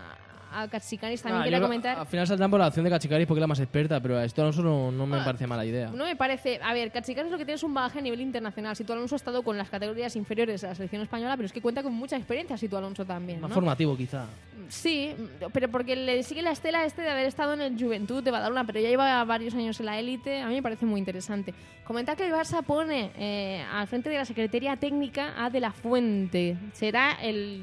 a 0.54 0.68
Katsikanis? 0.68 1.22
También 1.22 1.40
Ah, 1.40 1.44
quería 1.44 1.60
comentar. 1.60 1.98
Al 1.98 2.06
final 2.06 2.26
saldrán 2.26 2.50
por 2.50 2.60
la 2.60 2.68
opción 2.68 2.84
de 2.84 2.90
Cachicaris 2.90 3.26
porque 3.26 3.38
es 3.38 3.42
la 3.42 3.46
más 3.46 3.60
experta, 3.60 4.00
pero 4.00 4.18
a 4.18 4.24
esto 4.24 4.42
Alonso 4.42 4.62
no, 4.62 4.90
no 4.92 5.06
me 5.06 5.18
Ah, 5.18 5.24
parece 5.24 5.46
mala 5.46 5.64
idea. 5.64 5.90
No 5.94 6.04
me 6.04 6.16
parece. 6.16 6.60
A 6.62 6.72
ver, 6.74 6.90
Katsikaris 6.90 7.30
lo 7.30 7.38
que 7.38 7.44
tiene 7.44 7.56
es 7.56 7.62
un 7.62 7.74
bagaje 7.74 7.98
a 7.98 8.02
nivel 8.02 8.20
internacional. 8.20 8.74
Sito 8.76 8.92
Alonso 8.92 9.14
ha 9.14 9.16
estado 9.16 9.42
con 9.42 9.56
las 9.58 9.68
categorías 9.70 10.14
inferiores 10.16 10.60
de 10.60 10.68
la 10.68 10.74
selección 10.74 11.02
española, 11.02 11.36
pero 11.36 11.46
es 11.46 11.52
que 11.52 11.60
cuenta 11.60 11.82
con 11.82 11.92
mucha 11.94 12.16
experiencia 12.16 12.56
Sito 12.56 12.76
Alonso 12.78 13.04
también. 13.04 13.40
Más 13.40 13.48
¿no? 13.50 13.54
formativo, 13.54 13.96
quizá. 13.96 14.26
Sí, 14.68 15.14
pero 15.52 15.68
porque 15.68 15.96
le 15.96 16.22
sigue 16.22 16.40
la 16.40 16.52
estela 16.52 16.84
este 16.84 17.02
de 17.02 17.10
haber 17.10 17.26
estado 17.26 17.52
en 17.54 17.60
el 17.60 17.78
Juventud 17.82 18.22
de 18.22 18.30
Badalona, 18.30 18.64
pero 18.64 18.80
ya 18.80 18.88
lleva 18.88 19.22
varios 19.24 19.54
años 19.54 19.78
en 19.80 19.86
la 19.86 19.98
élite, 19.98 20.40
a 20.40 20.46
mí 20.48 20.54
me 20.54 20.62
parece 20.62 20.86
muy 20.86 20.98
interesante. 20.98 21.52
Comentar 21.84 22.16
que 22.16 22.26
el 22.26 22.32
Barça 22.32 22.62
pone 22.62 23.10
eh, 23.18 23.62
al 23.72 23.86
frente 23.88 24.08
de 24.08 24.16
la 24.16 24.24
Secretaría 24.24 24.76
Técnica 24.76 25.34
a 25.36 25.50
De 25.50 25.60
La 25.60 25.72
Fuente. 25.72 26.56
Será 26.72 27.18
el 27.20 27.62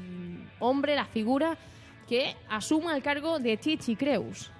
hombre, 0.60 0.94
la 0.94 1.06
figura 1.06 1.56
que 2.10 2.34
asuma 2.48 2.96
el 2.96 3.02
cargo 3.02 3.38
de 3.38 3.56
Chichi 3.56 3.94
Creus. 3.94 4.50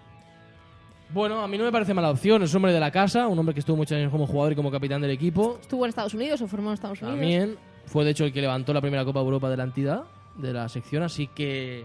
Bueno, 1.13 1.41
a 1.43 1.49
mí 1.49 1.59
no 1.59 1.65
me 1.65 1.73
parece 1.73 1.93
mala 1.93 2.11
opción. 2.11 2.41
Es 2.45 2.51
un 2.53 2.59
hombre 2.59 2.73
de 2.73 2.79
la 2.79 2.93
casa, 2.93 3.27
un 3.27 3.37
hombre 3.37 3.53
que 3.53 3.59
estuvo 3.61 3.77
muchos 3.77 3.97
años 3.99 4.13
como 4.13 4.27
jugador 4.29 4.53
y 4.53 4.55
como 4.55 4.71
capitán 4.71 5.01
del 5.01 5.11
equipo. 5.11 5.59
Estuvo 5.61 5.85
en 5.85 5.89
Estados 5.89 6.15
Unidos 6.15 6.41
o 6.43 6.47
formó 6.47 6.69
en 6.71 6.75
Estados 6.75 7.03
Unidos. 7.03 7.19
También 7.19 7.57
fue, 7.87 8.05
de 8.05 8.13
hecho, 8.13 8.25
el 8.25 8.33
que 8.33 8.41
levantó 8.41 8.73
la 8.73 8.81
primera 8.81 9.05
Copa 9.05 9.19
Europa 9.19 9.51
de 9.51 9.57
la 9.57 9.65
entidad, 9.65 10.05
de 10.37 10.53
la 10.53 10.69
sección, 10.69 11.03
así 11.03 11.27
que 11.27 11.85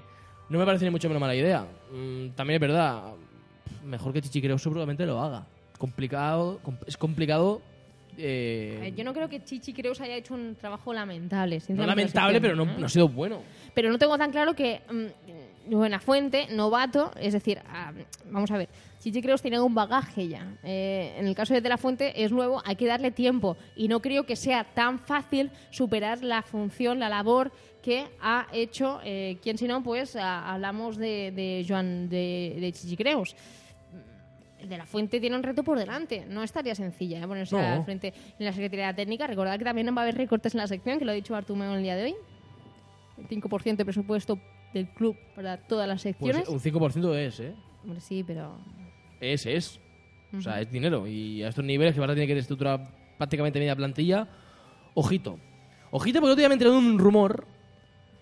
no 0.49 0.59
me 0.59 0.65
parece 0.65 0.85
ni 0.85 0.91
mucho 0.91 1.07
menos 1.07 1.19
mala 1.19 1.33
idea. 1.35 1.65
Mm, 1.91 2.29
también 2.35 2.55
es 2.57 2.61
verdad, 2.61 3.01
mejor 3.83 4.13
que 4.13 4.21
Chichi 4.21 4.41
Creo 4.43 4.59
seguramente 4.59 5.03
lo 5.07 5.19
haga. 5.19 5.47
Complicado, 5.79 6.59
com- 6.61 6.77
es 6.85 6.95
complicado. 6.95 7.63
eh, 8.19 8.93
Yo 8.95 9.03
no 9.03 9.11
creo 9.13 9.27
que 9.27 9.43
Chichi 9.43 9.73
Creus 9.73 9.99
haya 10.01 10.15
hecho 10.15 10.35
un 10.35 10.55
trabajo 10.55 10.93
lamentable. 10.93 11.59
no 11.69 11.85
lamentable, 11.87 12.35
la 12.35 12.39
pero 12.39 12.55
no, 12.55 12.63
¿eh? 12.63 12.75
no 12.77 12.85
ha 12.85 12.89
sido 12.89 13.09
bueno. 13.09 13.41
Pero 13.73 13.89
no 13.89 13.97
tengo 13.97 14.17
tan 14.19 14.29
claro 14.31 14.53
que 14.53 14.81
mm, 14.89 15.05
Buenafuente, 15.67 16.47
novato, 16.51 17.11
es 17.19 17.33
decir, 17.33 17.59
ah, 17.67 17.91
vamos 18.29 18.51
a 18.51 18.57
ver, 18.57 18.69
Chichi 18.99 19.21
Creus 19.21 19.41
tiene 19.41 19.59
un 19.59 19.73
bagaje 19.73 20.27
ya. 20.27 20.57
Eh, 20.63 21.15
en 21.17 21.25
el 21.27 21.33
caso 21.35 21.53
de 21.53 21.61
De 21.61 21.69
La 21.69 21.77
Fuente 21.77 22.23
es 22.23 22.31
nuevo, 22.31 22.61
hay 22.65 22.75
que 22.75 22.85
darle 22.85 23.11
tiempo 23.11 23.57
y 23.75 23.87
no 23.87 23.99
creo 24.01 24.25
que 24.25 24.35
sea 24.35 24.63
tan 24.63 24.99
fácil 24.99 25.49
superar 25.71 26.23
la 26.23 26.43
función, 26.43 26.99
la 26.99 27.09
labor 27.09 27.51
que 27.81 28.05
ha 28.21 28.47
hecho, 28.53 28.99
eh, 29.03 29.37
quien 29.41 29.57
si 29.57 29.67
no, 29.67 29.81
pues 29.83 30.15
hablamos 30.15 30.97
de, 30.97 31.31
de 31.31 31.65
Joan 31.67 32.09
de, 32.09 32.57
de 32.59 32.71
Chichi 32.71 32.95
Creus. 32.97 33.35
De 34.63 34.77
la 34.77 34.85
Fuente 34.85 35.19
tiene 35.19 35.35
un 35.35 35.43
reto 35.43 35.63
por 35.63 35.77
delante. 35.77 36.25
No 36.27 36.41
estaría 36.41 36.73
sencilla 36.73 37.19
¿eh? 37.19 37.27
ponerse 37.27 37.55
No. 37.55 37.61
al 37.61 37.85
frente 37.85 38.13
en 38.39 38.45
la 38.45 38.51
Secretaría 38.51 38.93
Técnica. 38.95 39.27
Recordad 39.27 39.59
que 39.59 39.65
también 39.65 39.87
va 39.95 40.01
a 40.01 40.03
haber 40.03 40.15
recortes 40.17 40.55
en 40.55 40.59
la 40.61 40.67
sección, 40.67 40.97
que 40.97 41.05
lo 41.05 41.11
ha 41.11 41.15
dicho 41.15 41.33
Bartumeo 41.33 41.75
el 41.75 41.83
día 41.83 41.95
de 41.95 42.03
hoy. 42.05 42.15
El 43.19 43.27
5% 43.27 43.75
de 43.75 43.85
presupuesto 43.85 44.39
del 44.79 44.87
club 44.89 45.15
para 45.35 45.57
todas 45.57 45.87
las 45.87 46.01
Pues 46.03 46.15
secciones. 46.15 46.47
un 46.49 46.59
5% 46.59 47.15
es, 47.15 47.39
¿eh? 47.39 47.53
Hombre, 47.83 47.99
sí, 48.01 48.23
pero... 48.25 48.55
Es, 49.19 49.45
es. 49.45 49.79
O 50.37 50.41
sea, 50.41 50.59
es 50.61 50.69
dinero. 50.71 51.07
Y 51.07 51.43
a 51.43 51.47
estos 51.49 51.63
niveles 51.63 51.93
que 51.93 51.99
van 51.99 52.09
a 52.09 52.13
tener 52.13 52.27
que 52.27 52.33
reestructurar 52.33 52.87
prácticamente 53.17 53.57
media 53.59 53.75
plantilla, 53.75 54.27
ojito. 54.93 55.39
Ojito 55.91 56.19
porque 56.19 56.31
otro 56.33 56.39
día 56.41 56.49
me 56.49 56.55
enteré 56.55 56.71
de 56.71 56.77
un 56.77 56.99
rumor, 56.99 57.45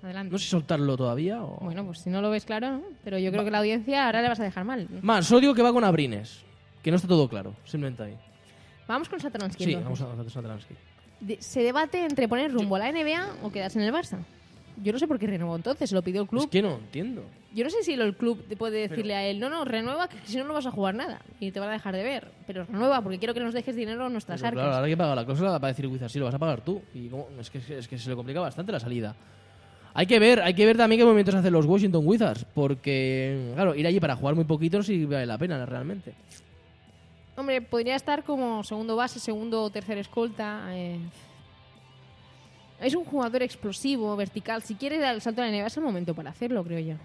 Adelante. 0.04 0.32
no 0.32 0.38
sé 0.38 0.44
si 0.46 0.52
soltarlo 0.52 0.96
todavía 0.96 1.44
o... 1.44 1.58
Bueno, 1.62 1.84
pues 1.86 2.00
si 2.00 2.10
no 2.10 2.22
lo 2.22 2.30
ves 2.30 2.46
claro, 2.46 2.74
¿no? 2.74 2.82
Pero 3.04 3.18
yo 3.18 3.32
creo 3.32 3.44
que 3.44 3.52
la 3.52 3.60
audiencia 3.60 4.06
ahora 4.06 4.22
le 4.22 4.30
vas 4.30 4.40
a 4.40 4.44
dejar 4.44 4.64
mal. 4.66 4.88
Más, 5.02 5.26
solo 5.26 5.42
digo 5.42 5.54
que 5.56 5.62
va 5.64 5.74
con 5.74 5.84
Abrines. 5.84 6.44
Que 6.84 6.92
no 6.92 6.98
está 6.98 7.08
todo 7.08 7.28
claro, 7.30 7.56
simplemente 7.66 8.04
ahí. 8.04 8.18
Vamos 8.88 9.08
con 9.10 9.20
Satansky. 9.20 9.64
Sí, 9.64 9.74
entonces. 9.74 10.06
vamos 10.06 10.36
a. 10.38 10.58
De- 11.22 11.42
se 11.42 11.62
debate 11.64 12.04
entre 12.06 12.28
poner 12.28 12.52
rumbo 12.52 12.76
a 12.76 12.80
la 12.80 12.92
NBA 12.92 13.38
o 13.42 13.50
quedarse 13.52 13.80
en 13.80 13.86
el 13.86 13.94
Barça. 13.94 14.20
Yo 14.82 14.92
no 14.92 15.00
sé 15.00 15.08
por 15.08 15.20
qué 15.20 15.28
renovó 15.28 15.56
entonces, 15.56 15.90
se 15.90 15.96
lo 15.96 16.02
pidió 16.02 16.22
el 16.22 16.28
club. 16.28 16.44
Es 16.44 16.50
que 16.50 16.62
no 16.62 16.76
entiendo. 16.76 17.24
Yo 17.54 17.64
no 17.64 17.70
sé 17.70 17.84
si 17.84 17.94
el 17.94 18.16
club 18.16 18.44
te 18.50 18.56
puede 18.58 18.88
decirle 18.88 19.14
a 19.14 19.24
él, 19.28 19.40
no, 19.40 19.48
no, 19.50 19.64
renueva, 19.64 20.08
que 20.08 20.18
si 20.26 20.38
no, 20.38 20.44
no 20.46 20.54
vas 20.56 20.66
a 20.66 20.72
jugar 20.72 20.96
nada 20.96 21.22
y 21.40 21.52
te 21.52 21.60
van 21.60 21.70
a 21.70 21.74
dejar 21.74 21.96
de 21.96 22.02
ver. 22.04 22.32
Pero 22.48 22.66
renueva, 22.66 23.02
porque 23.02 23.20
quiero 23.20 23.34
que 23.36 23.40
nos 23.42 23.54
dejes 23.54 23.76
dinero 23.76 24.08
en 24.08 24.12
nuestras 24.14 24.40
Pero 24.42 24.48
arcas. 24.48 24.62
claro, 24.64 24.76
ahora 24.76 24.88
que 24.88 24.98
paga 24.98 25.14
la 25.16 25.24
cláusula 25.26 25.58
va 25.60 25.68
a 25.68 25.72
decir 25.72 25.86
Wizards, 25.86 26.12
sí, 26.12 26.18
lo 26.18 26.26
vas 26.26 26.34
a 26.34 26.40
pagar 26.40 26.62
tú. 26.62 26.82
Y 26.96 27.10
cómo- 27.10 27.28
es, 27.40 27.50
que, 27.52 27.60
es 27.78 27.88
que 27.88 27.98
se 28.00 28.10
le 28.10 28.16
complica 28.16 28.40
bastante 28.40 28.72
la 28.72 28.80
salida. 28.80 29.16
Hay 29.94 30.08
que 30.08 30.18
ver, 30.18 30.42
hay 30.42 30.56
que 30.56 30.66
ver 30.66 30.76
también 30.76 31.00
qué 31.00 31.06
movimientos 31.06 31.36
hacen 31.36 31.54
los 31.54 31.68
Washington 31.68 32.02
Wizards. 32.04 32.46
Porque, 32.56 33.52
claro, 33.54 33.76
ir 33.76 33.86
allí 33.86 34.00
para 34.00 34.16
jugar 34.16 34.34
muy 34.34 34.46
poquito 34.46 34.78
no 34.78 34.84
sí 34.84 35.06
vale 35.06 35.28
la 35.28 35.38
pena 35.38 35.64
realmente. 35.68 36.14
Hombre, 37.36 37.62
podría 37.62 37.96
estar 37.96 38.24
como 38.24 38.64
segundo 38.64 38.96
base, 38.96 39.20
segundo 39.20 39.62
o 39.64 39.70
tercer 39.70 40.00
escolta. 40.00 40.66
eh. 40.72 40.98
Es 42.84 42.96
un 42.96 43.06
jugador 43.06 43.42
explosivo, 43.44 44.16
vertical. 44.18 44.62
Si 44.62 44.76
quiere 44.76 45.00
dar 45.00 45.16
el 45.16 45.22
salto 45.22 45.42
a 45.42 45.46
la 45.46 45.52
NBA 45.52 45.68
es 45.68 45.78
el 45.78 45.84
momento 45.84 46.14
para 46.14 46.32
hacerlo, 46.32 46.64
creo 46.66 46.80
yo. 46.80 46.96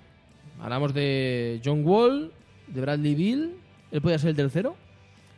Hablamos 0.60 0.92
de 0.92 1.60
John 1.64 1.86
Wall, 1.86 2.32
de 2.66 2.80
Bradley 2.80 3.14
Bill. 3.14 3.54
¿Él 3.92 4.00
podría 4.02 4.18
ser 4.18 4.30
el 4.30 4.36
tercero? 4.36 4.74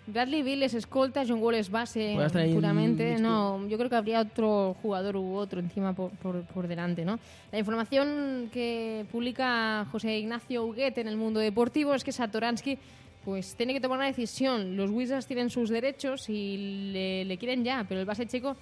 Bradley 0.06 0.42
Bill 0.42 0.62
es 0.62 0.72
escolta, 0.72 1.24
John 1.28 1.42
Wall 1.42 1.56
es 1.56 1.70
base 1.70 2.16
puramente. 2.54 3.18
No, 3.18 3.68
yo 3.68 3.76
creo 3.76 3.90
que 3.90 3.96
habría 3.96 4.20
otro 4.22 4.74
jugador 4.80 5.16
u 5.16 5.34
otro 5.34 5.60
encima 5.60 5.92
por, 5.92 6.10
por, 6.12 6.42
por 6.46 6.66
delante, 6.66 7.04
¿no? 7.04 7.18
La 7.52 7.58
información 7.58 8.48
que 8.50 9.04
publica 9.12 9.86
José 9.92 10.18
Ignacio 10.18 10.64
Huguet 10.64 10.96
en 10.96 11.08
el 11.08 11.18
mundo 11.18 11.38
deportivo 11.38 11.94
es 11.94 12.02
que 12.02 12.12
Satoransky 12.12 12.78
pues 13.26 13.54
tiene 13.54 13.74
que 13.74 13.80
tomar 13.80 13.98
una 13.98 14.06
decisión. 14.06 14.74
Los 14.74 14.90
Wizards 14.90 15.26
tienen 15.26 15.50
sus 15.50 15.68
derechos 15.68 16.30
y 16.30 16.90
le, 16.92 17.24
le 17.26 17.36
quieren 17.36 17.62
ya, 17.62 17.84
pero 17.86 18.00
el 18.00 18.06
base 18.06 18.26
checo 18.26 18.56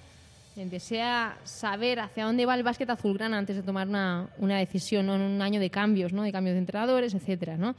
eh, 0.59 0.65
desea 0.69 1.37
saber 1.43 1.99
hacia 1.99 2.25
dónde 2.25 2.45
va 2.45 2.55
el 2.55 2.63
básquet 2.63 2.89
azulgrana 2.89 3.37
antes 3.37 3.55
de 3.55 3.63
tomar 3.63 3.87
una, 3.87 4.29
una 4.37 4.57
decisión, 4.57 5.05
¿no? 5.05 5.15
en 5.15 5.21
un 5.21 5.41
año 5.41 5.59
de 5.59 5.69
cambios, 5.69 6.13
¿no? 6.13 6.23
de 6.23 6.31
cambios 6.31 6.53
de 6.53 6.59
entrenadores, 6.59 7.13
etcétera, 7.13 7.57
¿no? 7.57 7.75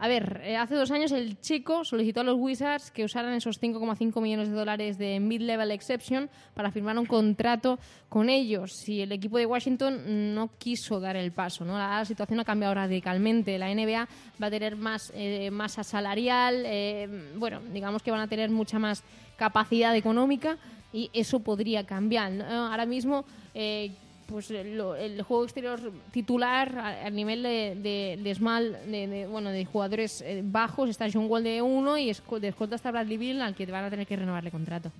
A 0.00 0.06
ver, 0.06 0.42
eh, 0.44 0.56
hace 0.56 0.76
dos 0.76 0.92
años 0.92 1.10
el 1.10 1.40
checo 1.40 1.84
solicitó 1.84 2.20
a 2.20 2.24
los 2.24 2.36
Wizards 2.38 2.92
que 2.92 3.04
usaran 3.04 3.34
esos 3.34 3.60
5,5 3.60 4.20
millones 4.20 4.48
de 4.48 4.54
dólares 4.54 4.96
de 4.96 5.18
mid-level 5.18 5.72
exception 5.72 6.30
para 6.54 6.70
firmar 6.70 6.96
un 6.98 7.06
contrato 7.06 7.80
con 8.08 8.28
ellos. 8.28 8.88
Y 8.88 9.00
el 9.00 9.10
equipo 9.10 9.38
de 9.38 9.46
Washington 9.46 10.34
no 10.36 10.50
quiso 10.56 11.00
dar 11.00 11.16
el 11.16 11.32
paso. 11.32 11.64
¿no? 11.64 11.76
La, 11.76 12.04
situación 12.04 12.38
ha 12.38 12.44
cambiado 12.44 12.74
radicalmente. 12.74 13.58
La 13.58 13.74
NBA 13.74 14.08
va 14.40 14.46
a 14.46 14.50
tener 14.50 14.76
más 14.76 15.10
eh, 15.16 15.50
masa 15.50 15.82
salarial, 15.82 16.62
eh, 16.64 17.32
bueno, 17.36 17.60
digamos 17.72 18.00
que 18.00 18.12
van 18.12 18.20
a 18.20 18.28
tener 18.28 18.50
mucha 18.50 18.78
más 18.78 19.02
capacidad 19.36 19.96
económica 19.96 20.58
y 20.92 21.10
eso 21.12 21.40
podría 21.40 21.84
cambiar. 21.84 22.32
¿no? 22.32 22.44
Ahora 22.44 22.86
mismo... 22.86 23.24
eh, 23.54 23.90
pues 24.28 24.50
lo- 24.50 24.94
el 24.94 25.22
juego 25.22 25.44
exterior 25.44 25.80
titular 26.12 26.76
a- 26.78 27.06
al 27.06 27.14
nivel 27.16 27.42
de, 27.42 27.74
de, 27.82 28.20
de 28.22 28.34
small, 28.34 28.72
de, 28.86 29.26
bueno, 29.26 29.48
de 29.48 29.64
jugadores 29.64 30.20
eh, 30.20 30.42
bajos 30.44 30.90
está 30.90 31.06
John 31.10 31.28
Wall 31.30 31.44
de 31.44 31.62
uno 31.62 31.96
y 31.96 32.12
de 32.12 32.48
escolta 32.48 32.76
está 32.76 32.90
Bradley 32.90 33.16
Bill 33.16 33.40
al 33.40 33.54
que 33.54 33.64
van 33.64 33.84
a 33.86 33.88
tener 33.90 34.06
que 34.06 34.16
renovarle 34.16 34.50
contrato. 34.50 34.92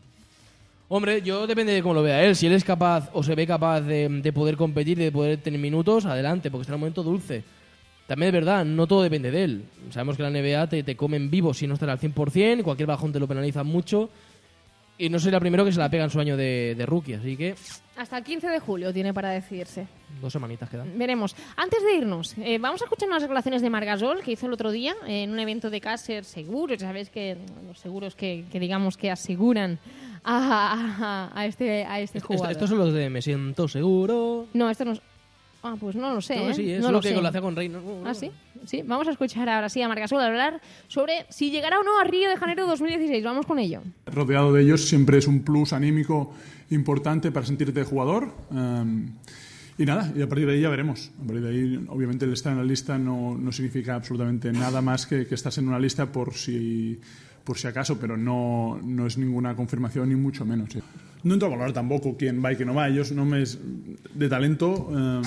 Hombre, 0.88 1.20
yo 1.20 1.46
depende 1.46 1.74
de 1.74 1.82
cómo 1.82 1.92
lo 1.92 2.02
vea 2.02 2.24
él. 2.24 2.34
Si 2.36 2.46
él 2.46 2.54
es 2.54 2.64
capaz 2.64 3.10
o 3.12 3.22
se 3.22 3.34
ve 3.34 3.46
capaz 3.46 3.82
de, 3.82 4.08
de 4.08 4.32
poder 4.32 4.56
competir, 4.56 4.96
de 4.96 5.12
poder 5.12 5.36
tener 5.42 5.60
minutos, 5.60 6.06
adelante, 6.06 6.50
porque 6.50 6.62
está 6.62 6.72
en 6.72 6.76
un 6.76 6.80
momento 6.80 7.02
dulce. 7.02 7.44
También 8.06 8.28
es 8.28 8.32
verdad, 8.32 8.64
no 8.64 8.86
todo 8.86 9.02
depende 9.02 9.30
de 9.30 9.44
él. 9.44 9.64
Sabemos 9.90 10.16
que 10.16 10.22
la 10.22 10.30
NBA 10.30 10.66
te, 10.70 10.82
te 10.82 10.96
come 10.96 11.18
en 11.18 11.28
vivo 11.30 11.52
si 11.52 11.66
no 11.66 11.74
estás 11.74 11.90
al 11.90 11.98
100%, 12.00 12.62
cualquier 12.62 12.86
bajón 12.86 13.12
te 13.12 13.20
lo 13.20 13.28
penaliza 13.28 13.62
mucho. 13.62 14.08
Y 14.98 15.08
no 15.08 15.18
soy 15.20 15.30
la 15.30 15.38
primero 15.38 15.64
que 15.64 15.70
se 15.72 15.78
la 15.78 15.88
pega 15.88 16.04
en 16.04 16.10
su 16.10 16.18
año 16.18 16.36
de, 16.36 16.74
de 16.76 16.84
rookie, 16.86 17.14
así 17.14 17.36
que 17.36 17.54
Hasta 17.96 18.18
el 18.18 18.24
15 18.24 18.48
de 18.48 18.58
julio 18.58 18.92
tiene 18.92 19.14
para 19.14 19.30
decidirse. 19.30 19.86
dos 20.20 20.32
semanitas 20.32 20.68
quedan. 20.68 20.98
Veremos. 20.98 21.36
Antes 21.56 21.82
de 21.84 21.94
irnos, 21.94 22.36
eh, 22.38 22.58
vamos 22.58 22.82
a 22.82 22.84
escuchar 22.86 23.08
unas 23.08 23.22
declaraciones 23.22 23.62
de 23.62 23.70
Margasol 23.70 24.22
que 24.22 24.32
hizo 24.32 24.46
el 24.46 24.52
otro 24.52 24.72
día 24.72 24.94
eh, 25.06 25.22
en 25.22 25.30
un 25.30 25.38
evento 25.38 25.70
de 25.70 25.80
Caser 25.80 26.24
Seguros. 26.24 26.80
Sabéis 26.80 27.10
que 27.10 27.36
los 27.66 27.78
seguros 27.78 28.16
que, 28.16 28.44
que 28.50 28.58
digamos 28.58 28.96
que 28.96 29.10
aseguran 29.10 29.78
a, 30.24 31.28
a- 31.32 31.40
a 31.40 31.46
este, 31.46 31.84
a 31.84 32.00
este 32.00 32.18
jugador. 32.20 32.50
estos 32.50 32.68
son 32.68 32.78
los 32.78 32.92
de 32.92 33.08
me 33.08 33.22
siento 33.22 33.68
seguro. 33.68 34.46
No, 34.52 34.68
esto 34.68 34.84
no. 34.84 34.94
Ah, 35.62 35.76
pues 35.78 35.96
no 35.96 36.14
lo 36.14 36.20
sé. 36.20 36.34
Que 36.34 36.50
¿eh? 36.50 36.54
sí, 36.54 36.70
es 36.70 36.80
no 36.80 36.88
lo 36.88 36.92
lo 36.94 37.00
que 37.00 37.08
sé. 37.08 37.20
lo 37.20 37.26
hacía 37.26 37.40
con 37.40 37.56
Reina. 37.56 37.80
Ah, 38.04 38.14
sí. 38.14 38.30
Sí, 38.64 38.82
vamos 38.84 39.08
a 39.08 39.12
escuchar 39.12 39.48
ahora 39.48 39.68
sí 39.68 39.82
a 39.82 39.88
Margasol 39.88 40.20
hablar 40.20 40.60
sobre 40.88 41.26
si 41.30 41.50
llegará 41.50 41.80
o 41.80 41.82
no 41.82 41.98
a 41.98 42.04
Río 42.04 42.28
de 42.28 42.36
Janeiro 42.36 42.66
2016. 42.66 43.24
Vamos 43.24 43.46
con 43.46 43.58
ello. 43.58 43.82
rodeado 44.06 44.52
de 44.52 44.62
ellos 44.62 44.88
siempre 44.88 45.18
es 45.18 45.26
un 45.26 45.42
plus 45.42 45.72
anímico 45.72 46.32
importante 46.70 47.32
para 47.32 47.46
sentirte 47.46 47.82
jugador. 47.84 48.32
Um, 48.50 49.10
y 49.78 49.84
nada, 49.86 50.12
y 50.16 50.22
a 50.22 50.28
partir 50.28 50.46
de 50.46 50.54
ahí 50.54 50.60
ya 50.60 50.68
veremos. 50.68 51.10
A 51.22 51.24
partir 51.26 51.42
de 51.42 51.48
ahí, 51.50 51.86
obviamente, 51.88 52.24
el 52.24 52.32
estar 52.32 52.52
en 52.52 52.58
la 52.58 52.64
lista 52.64 52.98
no, 52.98 53.38
no 53.38 53.52
significa 53.52 53.94
absolutamente 53.94 54.50
nada 54.52 54.82
más 54.82 55.06
que 55.06 55.26
que 55.26 55.34
estás 55.36 55.56
en 55.58 55.68
una 55.68 55.78
lista 55.78 56.10
por 56.10 56.34
si, 56.34 56.98
por 57.44 57.56
si 57.58 57.68
acaso, 57.68 57.98
pero 57.98 58.16
no, 58.16 58.80
no 58.82 59.06
es 59.06 59.16
ninguna 59.18 59.54
confirmación 59.54 60.08
ni 60.08 60.16
mucho 60.16 60.44
menos. 60.44 60.74
¿eh? 60.74 60.82
No 61.22 61.34
entro 61.34 61.46
a 61.48 61.50
valorar 61.52 61.72
tampoco 61.72 62.16
quién 62.16 62.44
va 62.44 62.52
y 62.52 62.56
quién 62.56 62.68
no 62.68 62.74
va. 62.74 62.88
Ellos 62.88 63.12
no 63.12 63.24
me 63.24 63.42
es- 63.42 63.58
de 64.14 64.28
talento 64.28 64.72
um, 64.88 65.22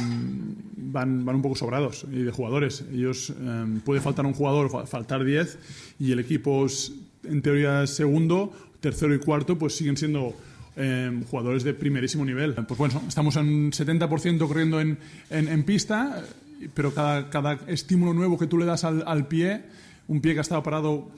van, 0.77 1.24
van 1.25 1.36
un 1.38 1.41
poco 1.41 1.55
sobrados 1.55 2.05
y 2.12 2.24
de 2.24 2.31
jugadores. 2.31 2.84
Ellos 2.91 3.29
um, 3.31 3.79
puede 3.79 4.01
faltar 4.01 4.25
un 4.25 4.34
jugador, 4.34 4.70
fa- 4.70 4.86
faltar 4.86 5.24
10 5.24 5.58
y 6.00 6.12
el 6.12 6.20
equipo 6.20 6.65
en 7.24 7.41
teoría 7.41 7.86
segundo, 7.88 8.51
tercero 8.81 9.13
y 9.15 9.20
cuarto 9.20 9.58
pues 9.58 9.75
siguen 9.75 9.96
siendo 9.98 10.34
eh, 10.75 11.24
jugadores 11.30 11.63
de 11.63 11.74
primerísimo 11.74 12.25
nivel. 12.25 12.54
Pues 12.54 12.78
bueno, 12.78 13.01
estamos 13.08 13.36
en 13.36 13.48
un 13.48 13.72
70% 13.72 14.48
corriendo 14.48 14.80
en, 14.80 14.98
en, 15.30 15.63
pista, 15.63 16.24
pero 16.74 16.94
cada, 16.94 17.30
cada 17.30 17.60
estímulo 17.68 18.13
nuevo 18.13 18.38
que 18.38 18.48
tú 18.48 18.58
le 18.58 18.66
das 18.66 18.84
al 18.84 19.28
pie, 19.28 19.63
un 20.08 20.22
pie 20.22 20.34
que 20.34 20.40
ha 20.40 20.42
estado 20.42 20.63
parado 20.63 21.10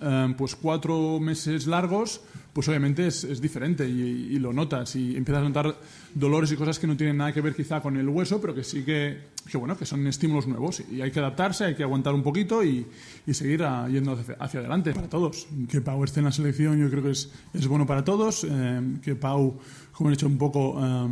eh, 0.00 0.34
pues 0.36 0.54
cuatro 0.56 1.18
meses 1.20 1.66
largos, 1.66 2.20
pues 2.52 2.68
obviamente 2.68 3.06
es, 3.06 3.24
es 3.24 3.40
diferente 3.40 3.86
y, 3.86 4.38
lo 4.38 4.52
notas 4.52 4.96
y 4.96 5.14
empiezas 5.16 5.42
a 5.42 5.48
notar 5.48 5.76
dolores 6.14 6.50
y 6.52 6.56
cosas 6.56 6.78
que 6.78 6.86
no 6.86 6.96
tienen 6.96 7.18
nada 7.18 7.32
que 7.32 7.40
ver 7.42 7.54
quizá 7.54 7.80
con 7.80 7.96
el 7.98 8.08
hueso, 8.08 8.40
pero 8.40 8.54
que 8.54 8.64
sí 8.64 8.82
que, 8.82 9.18
que 9.50 9.58
bueno, 9.58 9.76
que 9.76 9.84
son 9.84 10.06
estímulos 10.06 10.46
nuevos 10.46 10.82
y 10.90 11.02
hay 11.02 11.10
que 11.10 11.18
adaptarse, 11.18 11.64
hay 11.66 11.74
que 11.74 11.82
aguantar 11.82 12.14
un 12.14 12.22
poquito 12.22 12.64
y, 12.64 12.86
y 13.26 13.34
seguir 13.34 13.62
a- 13.64 13.88
yendo 13.88 14.12
hacia, 14.12 14.36
hacia 14.40 14.60
adelante 14.60 14.92
para 14.94 15.08
todos. 15.08 15.46
Que 15.68 15.82
Pau 15.82 16.02
esté 16.04 16.20
en 16.20 16.26
la 16.26 16.32
selección 16.32 16.78
yo 16.78 16.88
creo 16.88 17.02
que 17.02 17.10
es, 17.10 17.30
es 17.52 17.66
bueno 17.66 17.86
para 17.86 18.02
todos, 18.04 18.46
eh, 18.48 18.80
que 19.02 19.14
Pau, 19.16 19.58
como 19.92 20.08
he 20.08 20.12
dicho 20.12 20.26
un 20.26 20.38
poco, 20.38 20.78
eh, 20.82 21.08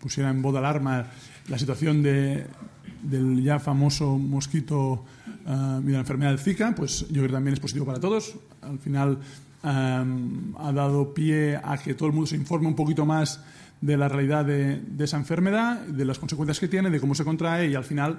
pusiera 0.00 0.30
en 0.30 0.40
voz 0.40 0.52
de 0.54 0.58
alarma 0.60 1.06
la 1.48 1.58
situación 1.58 2.02
de, 2.02 2.46
del 3.02 3.42
ya 3.42 3.58
famoso 3.58 4.16
mosquito 4.16 5.04
de 5.48 5.92
la 5.92 5.98
enfermedad 6.00 6.30
del 6.30 6.40
Zika, 6.40 6.74
pues 6.74 7.06
yo 7.08 7.14
creo 7.14 7.26
que 7.26 7.32
también 7.32 7.54
es 7.54 7.60
positivo 7.60 7.86
para 7.86 7.98
todos. 7.98 8.34
Al 8.60 8.78
final 8.78 9.18
ha 9.62 10.72
dado 10.74 11.14
pie 11.14 11.56
a 11.56 11.78
que 11.78 11.94
todo 11.94 12.08
el 12.08 12.14
mundo 12.14 12.26
se 12.26 12.36
informe 12.36 12.68
un 12.68 12.76
poquito 12.76 13.06
más 13.06 13.40
de 13.80 13.96
la 13.96 14.08
realidad 14.08 14.44
de 14.44 15.04
esa 15.04 15.16
enfermedad, 15.16 15.80
de 15.80 16.04
las 16.04 16.18
consecuencias 16.18 16.60
que 16.60 16.68
tiene, 16.68 16.90
de 16.90 17.00
cómo 17.00 17.14
se 17.14 17.24
contrae 17.24 17.68
y 17.68 17.74
al 17.74 17.84
final 17.84 18.18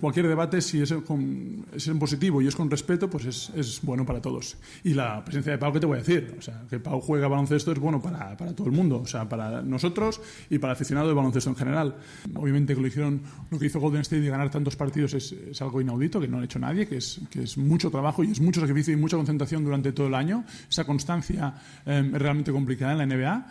cualquier 0.00 0.28
debate, 0.28 0.60
si 0.60 0.80
es, 0.80 0.92
con, 1.06 1.66
es 1.74 1.86
en 1.88 1.98
positivo 1.98 2.42
y 2.42 2.48
es 2.48 2.56
con 2.56 2.70
respeto, 2.70 3.08
pues 3.08 3.24
es, 3.26 3.52
es 3.54 3.80
bueno 3.82 4.04
para 4.04 4.20
todos. 4.20 4.56
Y 4.84 4.94
la 4.94 5.24
presencia 5.24 5.52
de 5.52 5.58
Pau, 5.58 5.72
¿qué 5.72 5.80
te 5.80 5.86
voy 5.86 5.96
a 5.96 6.00
decir? 6.00 6.34
O 6.38 6.42
sea, 6.42 6.62
que 6.68 6.78
Pau 6.78 7.00
juega 7.00 7.28
baloncesto 7.28 7.72
es 7.72 7.78
bueno 7.78 8.00
para, 8.00 8.36
para 8.36 8.54
todo 8.54 8.66
el 8.66 8.72
mundo, 8.72 9.00
o 9.02 9.06
sea, 9.06 9.28
para 9.28 9.62
nosotros 9.62 10.20
y 10.48 10.58
para 10.58 10.72
el 10.72 10.76
aficionado 10.76 11.08
de 11.08 11.14
baloncesto 11.14 11.50
en 11.50 11.56
general. 11.56 11.96
Obviamente 12.34 12.74
que 12.74 12.80
lo, 12.80 12.86
hicieron, 12.86 13.22
lo 13.50 13.58
que 13.58 13.66
hizo 13.66 13.80
Golden 13.80 14.00
State 14.02 14.22
de 14.22 14.30
ganar 14.30 14.50
tantos 14.50 14.76
partidos 14.76 15.14
es, 15.14 15.32
es 15.32 15.62
algo 15.62 15.80
inaudito, 15.80 16.20
que 16.20 16.28
no 16.28 16.38
ha 16.38 16.44
hecho 16.44 16.58
nadie, 16.58 16.86
que 16.86 16.96
es, 16.96 17.20
que 17.30 17.42
es 17.42 17.58
mucho 17.58 17.90
trabajo 17.90 18.24
y 18.24 18.30
es 18.30 18.40
mucho 18.40 18.60
sacrificio 18.60 18.92
y 18.94 18.96
mucha 18.96 19.16
concentración 19.16 19.64
durante 19.64 19.92
todo 19.92 20.06
el 20.06 20.14
año. 20.14 20.44
Esa 20.68 20.84
constancia 20.84 21.54
eh, 21.86 22.10
es 22.12 22.22
realmente 22.22 22.52
complicada 22.52 22.92
en 22.92 22.98
la 22.98 23.06
NBA. 23.06 23.46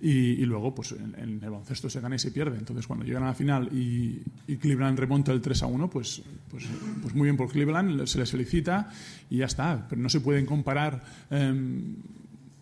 Y, 0.00 0.10
y 0.10 0.44
luego 0.44 0.74
pues 0.74 0.92
en, 0.92 1.40
el 1.42 1.50
baloncesto 1.50 1.88
se 1.88 2.00
gana 2.00 2.16
y 2.16 2.18
se 2.18 2.30
pierde. 2.30 2.58
Entonces 2.58 2.86
cuando 2.86 3.04
llegan 3.04 3.22
a 3.22 3.26
la 3.26 3.34
final 3.34 3.68
y, 3.72 4.22
y 4.46 4.56
Cleveland 4.56 4.98
remonta 4.98 5.32
el 5.32 5.40
3 5.40 5.62
a 5.62 5.66
1, 5.66 5.90
pues, 5.90 6.22
pues, 6.50 6.64
pues 7.02 7.14
muy 7.14 7.24
bien 7.26 7.36
por 7.36 7.50
Cleveland, 7.50 8.06
se 8.06 8.18
les 8.18 8.30
felicita 8.30 8.90
y 9.30 9.38
ya 9.38 9.46
está. 9.46 9.86
Pero 9.88 10.00
no 10.00 10.08
se 10.08 10.20
pueden 10.20 10.46
comparar 10.46 11.02
em, 11.30 11.96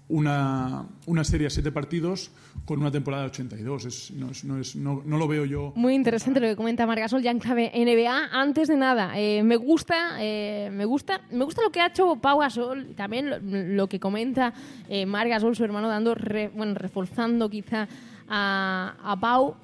una, 0.07 0.85
una 1.07 1.25
serie 1.25 1.47
a 1.47 1.51
siete 1.51 1.73
partidos 1.73 2.31
con 2.67 2.79
una 2.79 2.91
temporada 2.91 3.23
de 3.23 3.29
82. 3.31 3.85
Es, 3.87 4.11
no, 4.11 4.31
es- 4.31 4.45
no, 4.45 4.59
es- 4.59 4.77
no- 4.77 5.03
no 5.05 5.17
lo 5.19 5.27
veo 5.27 5.45
yo. 5.47 5.73
Muy 5.77 5.95
interesante 5.95 6.41
lo 6.41 6.47
que 6.47 6.57
comenta 6.57 6.87
Margasol 6.87 7.23
ya 7.23 7.31
en 7.31 7.39
clave 7.39 7.71
NBA. 7.75 8.29
Antes 8.33 8.69
de 8.69 8.77
nada, 8.77 9.19
eh, 9.19 9.43
me 9.43 9.57
gusta, 9.57 10.17
eh, 10.21 10.69
me 10.73 10.85
gusta, 10.85 11.23
me 11.31 11.45
gusta 11.45 11.63
lo 11.63 11.71
que 11.71 11.81
ha 11.81 11.87
hecho 11.87 12.17
Pau 12.17 12.39
Gasol, 12.41 12.95
también 12.95 13.77
lo, 13.77 13.89
que 13.89 13.99
comenta 13.99 14.53
eh, 14.89 15.07
Margasol, 15.07 15.57
su 15.57 15.65
hermano, 15.65 15.89
dando, 15.89 16.15
re- 16.15 16.49
bueno, 16.55 16.75
reforzando 16.75 17.49
quizá 17.49 17.89
a, 18.29 18.97
a 19.03 19.19
Pau, 19.19 19.55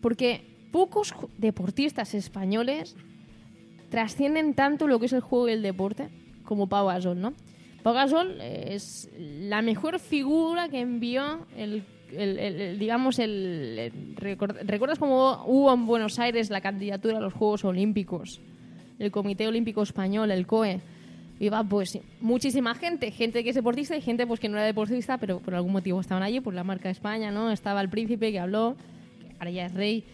porque 0.00 0.46
pocos 0.70 1.12
deportistas 1.38 2.14
españoles 2.14 2.94
trascienden 3.90 4.54
tanto 4.54 4.86
lo 4.86 4.98
que 5.00 5.06
es 5.06 5.12
el 5.12 5.20
juego 5.20 5.48
y 5.48 5.52
el 5.52 5.62
deporte 5.62 6.08
como 6.44 6.68
Pau 6.68 6.86
Gasol, 6.86 7.20
¿no? 7.20 7.32
Pau 7.88 7.94
Gasol 7.94 8.38
eh, 8.42 8.74
es 8.74 9.08
la 9.18 9.62
mejor 9.62 9.98
figura 9.98 10.68
que 10.68 10.78
envió 10.78 11.46
el, 11.56 11.84
digamos 12.78 13.18
el, 13.18 14.14
¿recuerdas 14.18 14.98
cómo 14.98 15.42
hubo 15.46 15.72
en 15.72 15.86
Buenos 15.86 16.18
Aires 16.18 16.50
la 16.50 16.60
candidatura 16.60 17.16
a 17.16 17.20
los 17.22 17.32
Juegos 17.32 17.64
Olímpicos? 17.64 18.42
El 18.98 19.10
Comité 19.10 19.48
Olímpico 19.48 19.80
Español, 19.80 20.30
el 20.30 20.46
COE. 20.46 20.82
Iba 21.40 21.64
pues 21.64 21.98
muchísima 22.20 22.74
gente, 22.74 23.10
gente 23.10 23.42
que 23.42 23.48
es 23.48 23.56
deportista 23.56 23.96
y 23.96 24.02
gente 24.02 24.26
pues 24.26 24.38
que 24.38 24.50
no 24.50 24.58
era 24.58 24.66
deportista, 24.66 25.16
pero 25.16 25.40
por 25.40 25.54
algún 25.54 25.72
motivo 25.72 25.98
estaban 25.98 26.22
allí, 26.22 26.40
por 26.40 26.52
la 26.52 26.64
marca 26.64 26.90
España, 26.90 27.30
¿no? 27.30 27.50
Estaba 27.50 27.80
el 27.80 27.88
príncipe 27.88 28.32
que 28.32 28.38
habló, 28.38 28.76
que 29.18 29.34
ahora 29.38 29.50
ya 29.50 29.64
es 29.64 29.72
rey. 29.72 30.04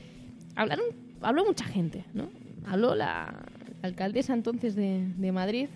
Hablaron, 0.54 0.84
habló 1.22 1.44
mucha 1.44 1.64
gente, 1.64 2.04
¿no? 2.14 2.28
Habló 2.68 2.94
la, 2.94 3.34
la 3.82 3.88
alcaldesa 3.88 4.32
entonces 4.32 4.76
de, 4.76 5.08
de 5.16 5.32
Madrid, 5.32 5.66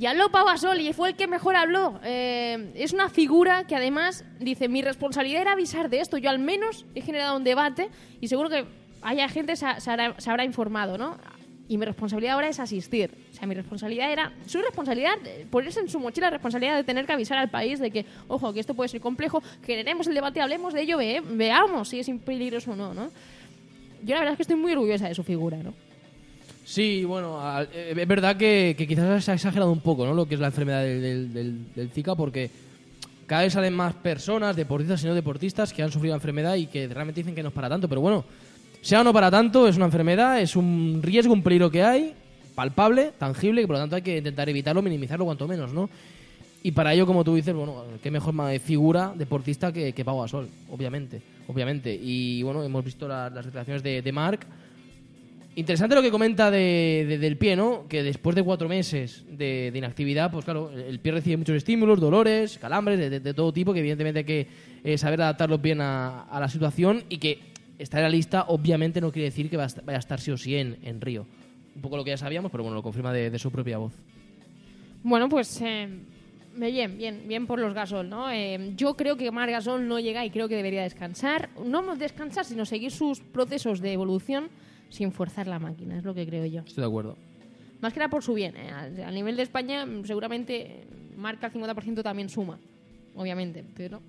y 0.00 0.06
habló 0.06 0.30
Pau 0.30 0.46
Gasol 0.46 0.80
y 0.80 0.94
fue 0.94 1.10
el 1.10 1.14
que 1.14 1.26
mejor 1.26 1.56
habló. 1.56 2.00
Eh, 2.02 2.72
es 2.74 2.94
una 2.94 3.10
figura 3.10 3.66
que 3.66 3.76
además 3.76 4.24
dice, 4.38 4.66
mi 4.66 4.80
responsabilidad 4.80 5.42
era 5.42 5.52
avisar 5.52 5.90
de 5.90 6.00
esto. 6.00 6.16
Yo 6.16 6.30
al 6.30 6.38
menos 6.38 6.86
he 6.94 7.02
generado 7.02 7.36
un 7.36 7.44
debate 7.44 7.90
y 8.18 8.28
seguro 8.28 8.48
que 8.48 8.64
haya 9.02 9.28
gente 9.28 9.56
se, 9.56 9.66
se 9.78 9.90
habrá, 9.90 10.44
informado, 10.44 10.96
¿no? 10.96 11.18
Y 11.68 11.76
mi 11.76 11.84
responsabilidad 11.84 12.34
ahora 12.36 12.48
es 12.48 12.58
asistir. 12.60 13.10
O 13.30 13.34
sea, 13.34 13.46
mi 13.46 13.54
responsabilidad 13.54 14.10
era... 14.10 14.32
Su 14.46 14.62
responsabilidad, 14.62 15.12
ponerse 15.50 15.80
en 15.80 15.88
su 15.90 16.00
mochila 16.00 16.28
la 16.28 16.30
responsabilidad 16.30 16.76
de 16.76 16.84
tener 16.84 17.04
que 17.04 17.12
avisar 17.12 17.36
al 17.36 17.50
país 17.50 17.78
de 17.78 17.90
que, 17.90 18.06
ojo, 18.26 18.54
que 18.54 18.60
esto 18.60 18.72
puede 18.72 18.88
ser 18.88 19.02
complejo, 19.02 19.42
generemos 19.66 20.06
el 20.06 20.14
debate, 20.14 20.40
hablemos 20.40 20.72
de 20.72 20.80
ello, 20.80 20.96
ve- 20.96 21.22
veamos 21.24 21.90
si 21.90 22.00
es 22.00 22.10
peligroso 22.24 22.72
o 22.72 22.76
no, 22.76 22.94
¿no? 22.94 23.10
Yo 24.02 24.14
la 24.14 24.20
verdad 24.20 24.32
es 24.32 24.36
que 24.38 24.42
estoy 24.44 24.56
muy 24.56 24.72
orgullosa 24.72 25.08
de 25.08 25.14
su 25.14 25.22
figura, 25.24 25.58
¿no? 25.58 25.74
Sí, 26.64 27.04
bueno, 27.04 27.38
eh, 27.72 27.94
es 27.96 28.08
verdad 28.08 28.36
que, 28.36 28.74
quizás 28.88 29.24
se 29.24 29.30
ha 29.32 29.34
exagerado 29.34 29.72
un 29.72 29.80
poco 29.80 30.06
¿no? 30.06 30.14
lo 30.14 30.26
que 30.26 30.34
es 30.34 30.40
la 30.40 30.48
enfermedad 30.48 30.82
del, 30.82 31.32
del- 31.32 31.90
Zika, 31.90 32.14
porque 32.14 32.50
cada 33.26 33.42
vez 33.42 33.52
salen 33.52 33.74
más 33.74 33.94
personas, 33.94 34.54
deportistas 34.56 35.02
y 35.02 35.06
no 35.06 35.14
deportistas, 35.14 35.72
que 35.72 35.82
han 35.82 35.90
sufrido 35.90 36.14
enfermedad 36.14 36.54
y 36.56 36.66
que 36.66 36.86
realmente 36.88 37.20
dicen 37.20 37.34
que 37.34 37.42
no 37.42 37.48
es 37.48 37.54
para 37.54 37.68
tanto. 37.68 37.88
Pero 37.88 38.00
bueno, 38.00 38.24
sea 38.82 39.00
o 39.00 39.04
no 39.04 39.12
para 39.12 39.30
tanto, 39.30 39.66
es 39.68 39.76
una 39.76 39.86
enfermedad, 39.86 40.40
es 40.40 40.54
un 40.56 41.00
riesgo, 41.02 41.32
un 41.32 41.42
peligro 41.42 41.70
que 41.70 41.82
hay, 41.82 42.14
palpable, 42.54 43.12
tangible, 43.18 43.62
que 43.62 43.66
por 43.66 43.76
lo 43.76 43.80
tanto 43.82 43.96
hay 43.96 44.02
que 44.02 44.18
intentar 44.18 44.48
evitarlo, 44.48 44.82
minimizarlo 44.82 45.24
cuanto 45.24 45.48
menos, 45.48 45.72
¿no? 45.72 45.88
Y 46.62 46.72
para 46.72 46.92
ello, 46.92 47.06
como 47.06 47.24
tú 47.24 47.34
dices, 47.36 47.54
bueno, 47.54 47.84
qué 48.02 48.10
mejor 48.10 48.34
figura 48.60 49.12
deportista 49.16 49.72
que, 49.72 49.92
que 49.94 50.04
Pau 50.04 50.20
Gasol, 50.20 50.48
obviamente, 50.70 51.22
obviamente. 51.48 51.94
Y 52.00 52.42
bueno, 52.42 52.62
hemos 52.62 52.84
visto 52.84 53.08
la- 53.08 53.30
las 53.30 53.46
declaraciones 53.46 53.82
de, 53.82 54.02
de 54.02 54.12
Marc, 54.12 54.46
Interesante 55.56 55.96
lo 55.96 56.02
que 56.02 56.10
comenta 56.12 56.50
de, 56.50 57.04
de- 57.08 57.18
del 57.18 57.36
pie, 57.36 57.56
¿no? 57.56 57.86
Que 57.88 58.02
después 58.02 58.36
de 58.36 58.42
cuatro 58.42 58.68
meses 58.68 59.24
de, 59.28 59.70
de 59.72 59.78
inactividad, 59.78 60.30
pues 60.30 60.44
claro, 60.44 60.70
el 60.70 61.00
pie 61.00 61.12
recibe 61.12 61.36
muchos 61.38 61.56
estímulos, 61.56 62.00
dolores, 62.00 62.56
calambres, 62.58 62.98
de, 63.10 63.34
todo 63.34 63.52
tipo, 63.52 63.72
que 63.72 63.80
evidentemente 63.80 64.20
hay 64.20 64.24
que 64.24 64.46
eh, 64.84 64.96
saber 64.96 65.20
adaptarlos 65.20 65.60
bien 65.60 65.80
a, 65.80 66.22
a 66.22 66.38
la 66.40 66.48
situación 66.48 67.02
y 67.08 67.18
que 67.18 67.40
estar 67.78 67.98
en 67.98 68.04
la 68.04 68.10
lista 68.10 68.44
obviamente 68.48 69.00
no 69.00 69.10
quiere 69.10 69.26
decir 69.26 69.50
que 69.50 69.56
vaya 69.56 69.74
a 69.86 69.98
estar 69.98 70.20
sí 70.20 70.30
o 70.30 70.36
sí 70.36 70.54
en, 70.56 70.78
en 70.82 71.00
Río. 71.00 71.26
Un 71.74 71.82
poco 71.82 71.96
lo 71.96 72.04
que 72.04 72.10
ya 72.10 72.16
sabíamos, 72.16 72.50
pero 72.52 72.62
bueno, 72.62 72.76
lo 72.76 72.82
confirma 72.82 73.12
de 73.12 73.36
su 73.38 73.50
propia 73.50 73.78
voz. 73.78 73.92
Bueno, 75.02 75.28
pues 75.28 75.60
eh, 75.62 75.88
bien, 76.56 76.96
bien, 76.98 77.22
bien 77.26 77.46
por 77.46 77.58
los 77.58 77.72
Gasol, 77.74 78.08
¿no? 78.08 78.30
Eh, 78.30 78.72
yo 78.76 78.94
creo 78.94 79.16
que 79.16 79.30
Mar 79.30 79.50
Gasol 79.50 79.88
no 79.88 79.98
llega 79.98 80.24
y 80.24 80.30
creo 80.30 80.46
que 80.48 80.56
debería 80.56 80.82
descansar. 80.82 81.48
No 81.64 81.96
descansar, 81.96 82.44
sino 82.44 82.64
seguir 82.66 82.90
sus 82.92 83.20
procesos 83.20 83.80
de 83.80 83.92
evolución 83.92 84.48
sin 84.90 85.12
forzar 85.12 85.46
la 85.46 85.58
máquina, 85.58 85.96
es 85.96 86.04
lo 86.04 86.14
que 86.14 86.26
creo 86.26 86.44
yo. 86.44 86.60
Estoy 86.60 86.82
de 86.82 86.88
acuerdo. 86.88 87.16
Más 87.80 87.92
que 87.92 87.98
nada 87.98 88.10
por 88.10 88.22
su 88.22 88.34
bien. 88.34 88.54
¿eh? 88.56 88.70
A, 89.04 89.10
nivel 89.10 89.36
de 89.36 89.42
España, 89.42 89.86
mm, 89.86 90.04
seguramente 90.04 90.60
eh, 90.60 90.86
marca 91.16 91.46
el 91.46 91.52
50% 91.52 92.02
también 92.02 92.28
suma, 92.28 92.58
obviamente, 93.14 93.64
pero 93.74 94.02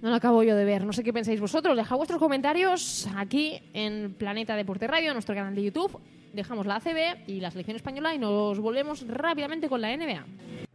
no 0.00 0.10
lo 0.10 0.14
acabo 0.14 0.42
yo 0.42 0.54
de 0.54 0.64
ver. 0.64 0.84
No 0.84 0.92
sé 0.92 1.02
qué 1.02 1.12
pensáis 1.12 1.40
vosotros. 1.40 1.76
Dejad 1.76 1.96
vuestros 1.96 2.20
comentarios 2.20 3.08
aquí 3.16 3.60
en 3.72 4.14
Planeta 4.14 4.54
Deporte 4.54 4.86
Radio, 4.86 5.12
nuestro 5.12 5.34
canal 5.34 5.54
de 5.54 5.64
YouTube. 5.64 5.98
Dejamos 6.32 6.66
la 6.66 6.76
ACB 6.76 7.28
y 7.28 7.40
la 7.40 7.50
selección 7.50 7.76
española 7.76 8.14
y 8.14 8.18
nos 8.18 8.60
volvemos 8.60 9.06
rápidamente 9.08 9.68
con 9.68 9.80
la 9.80 9.96
NBA. 9.96 10.67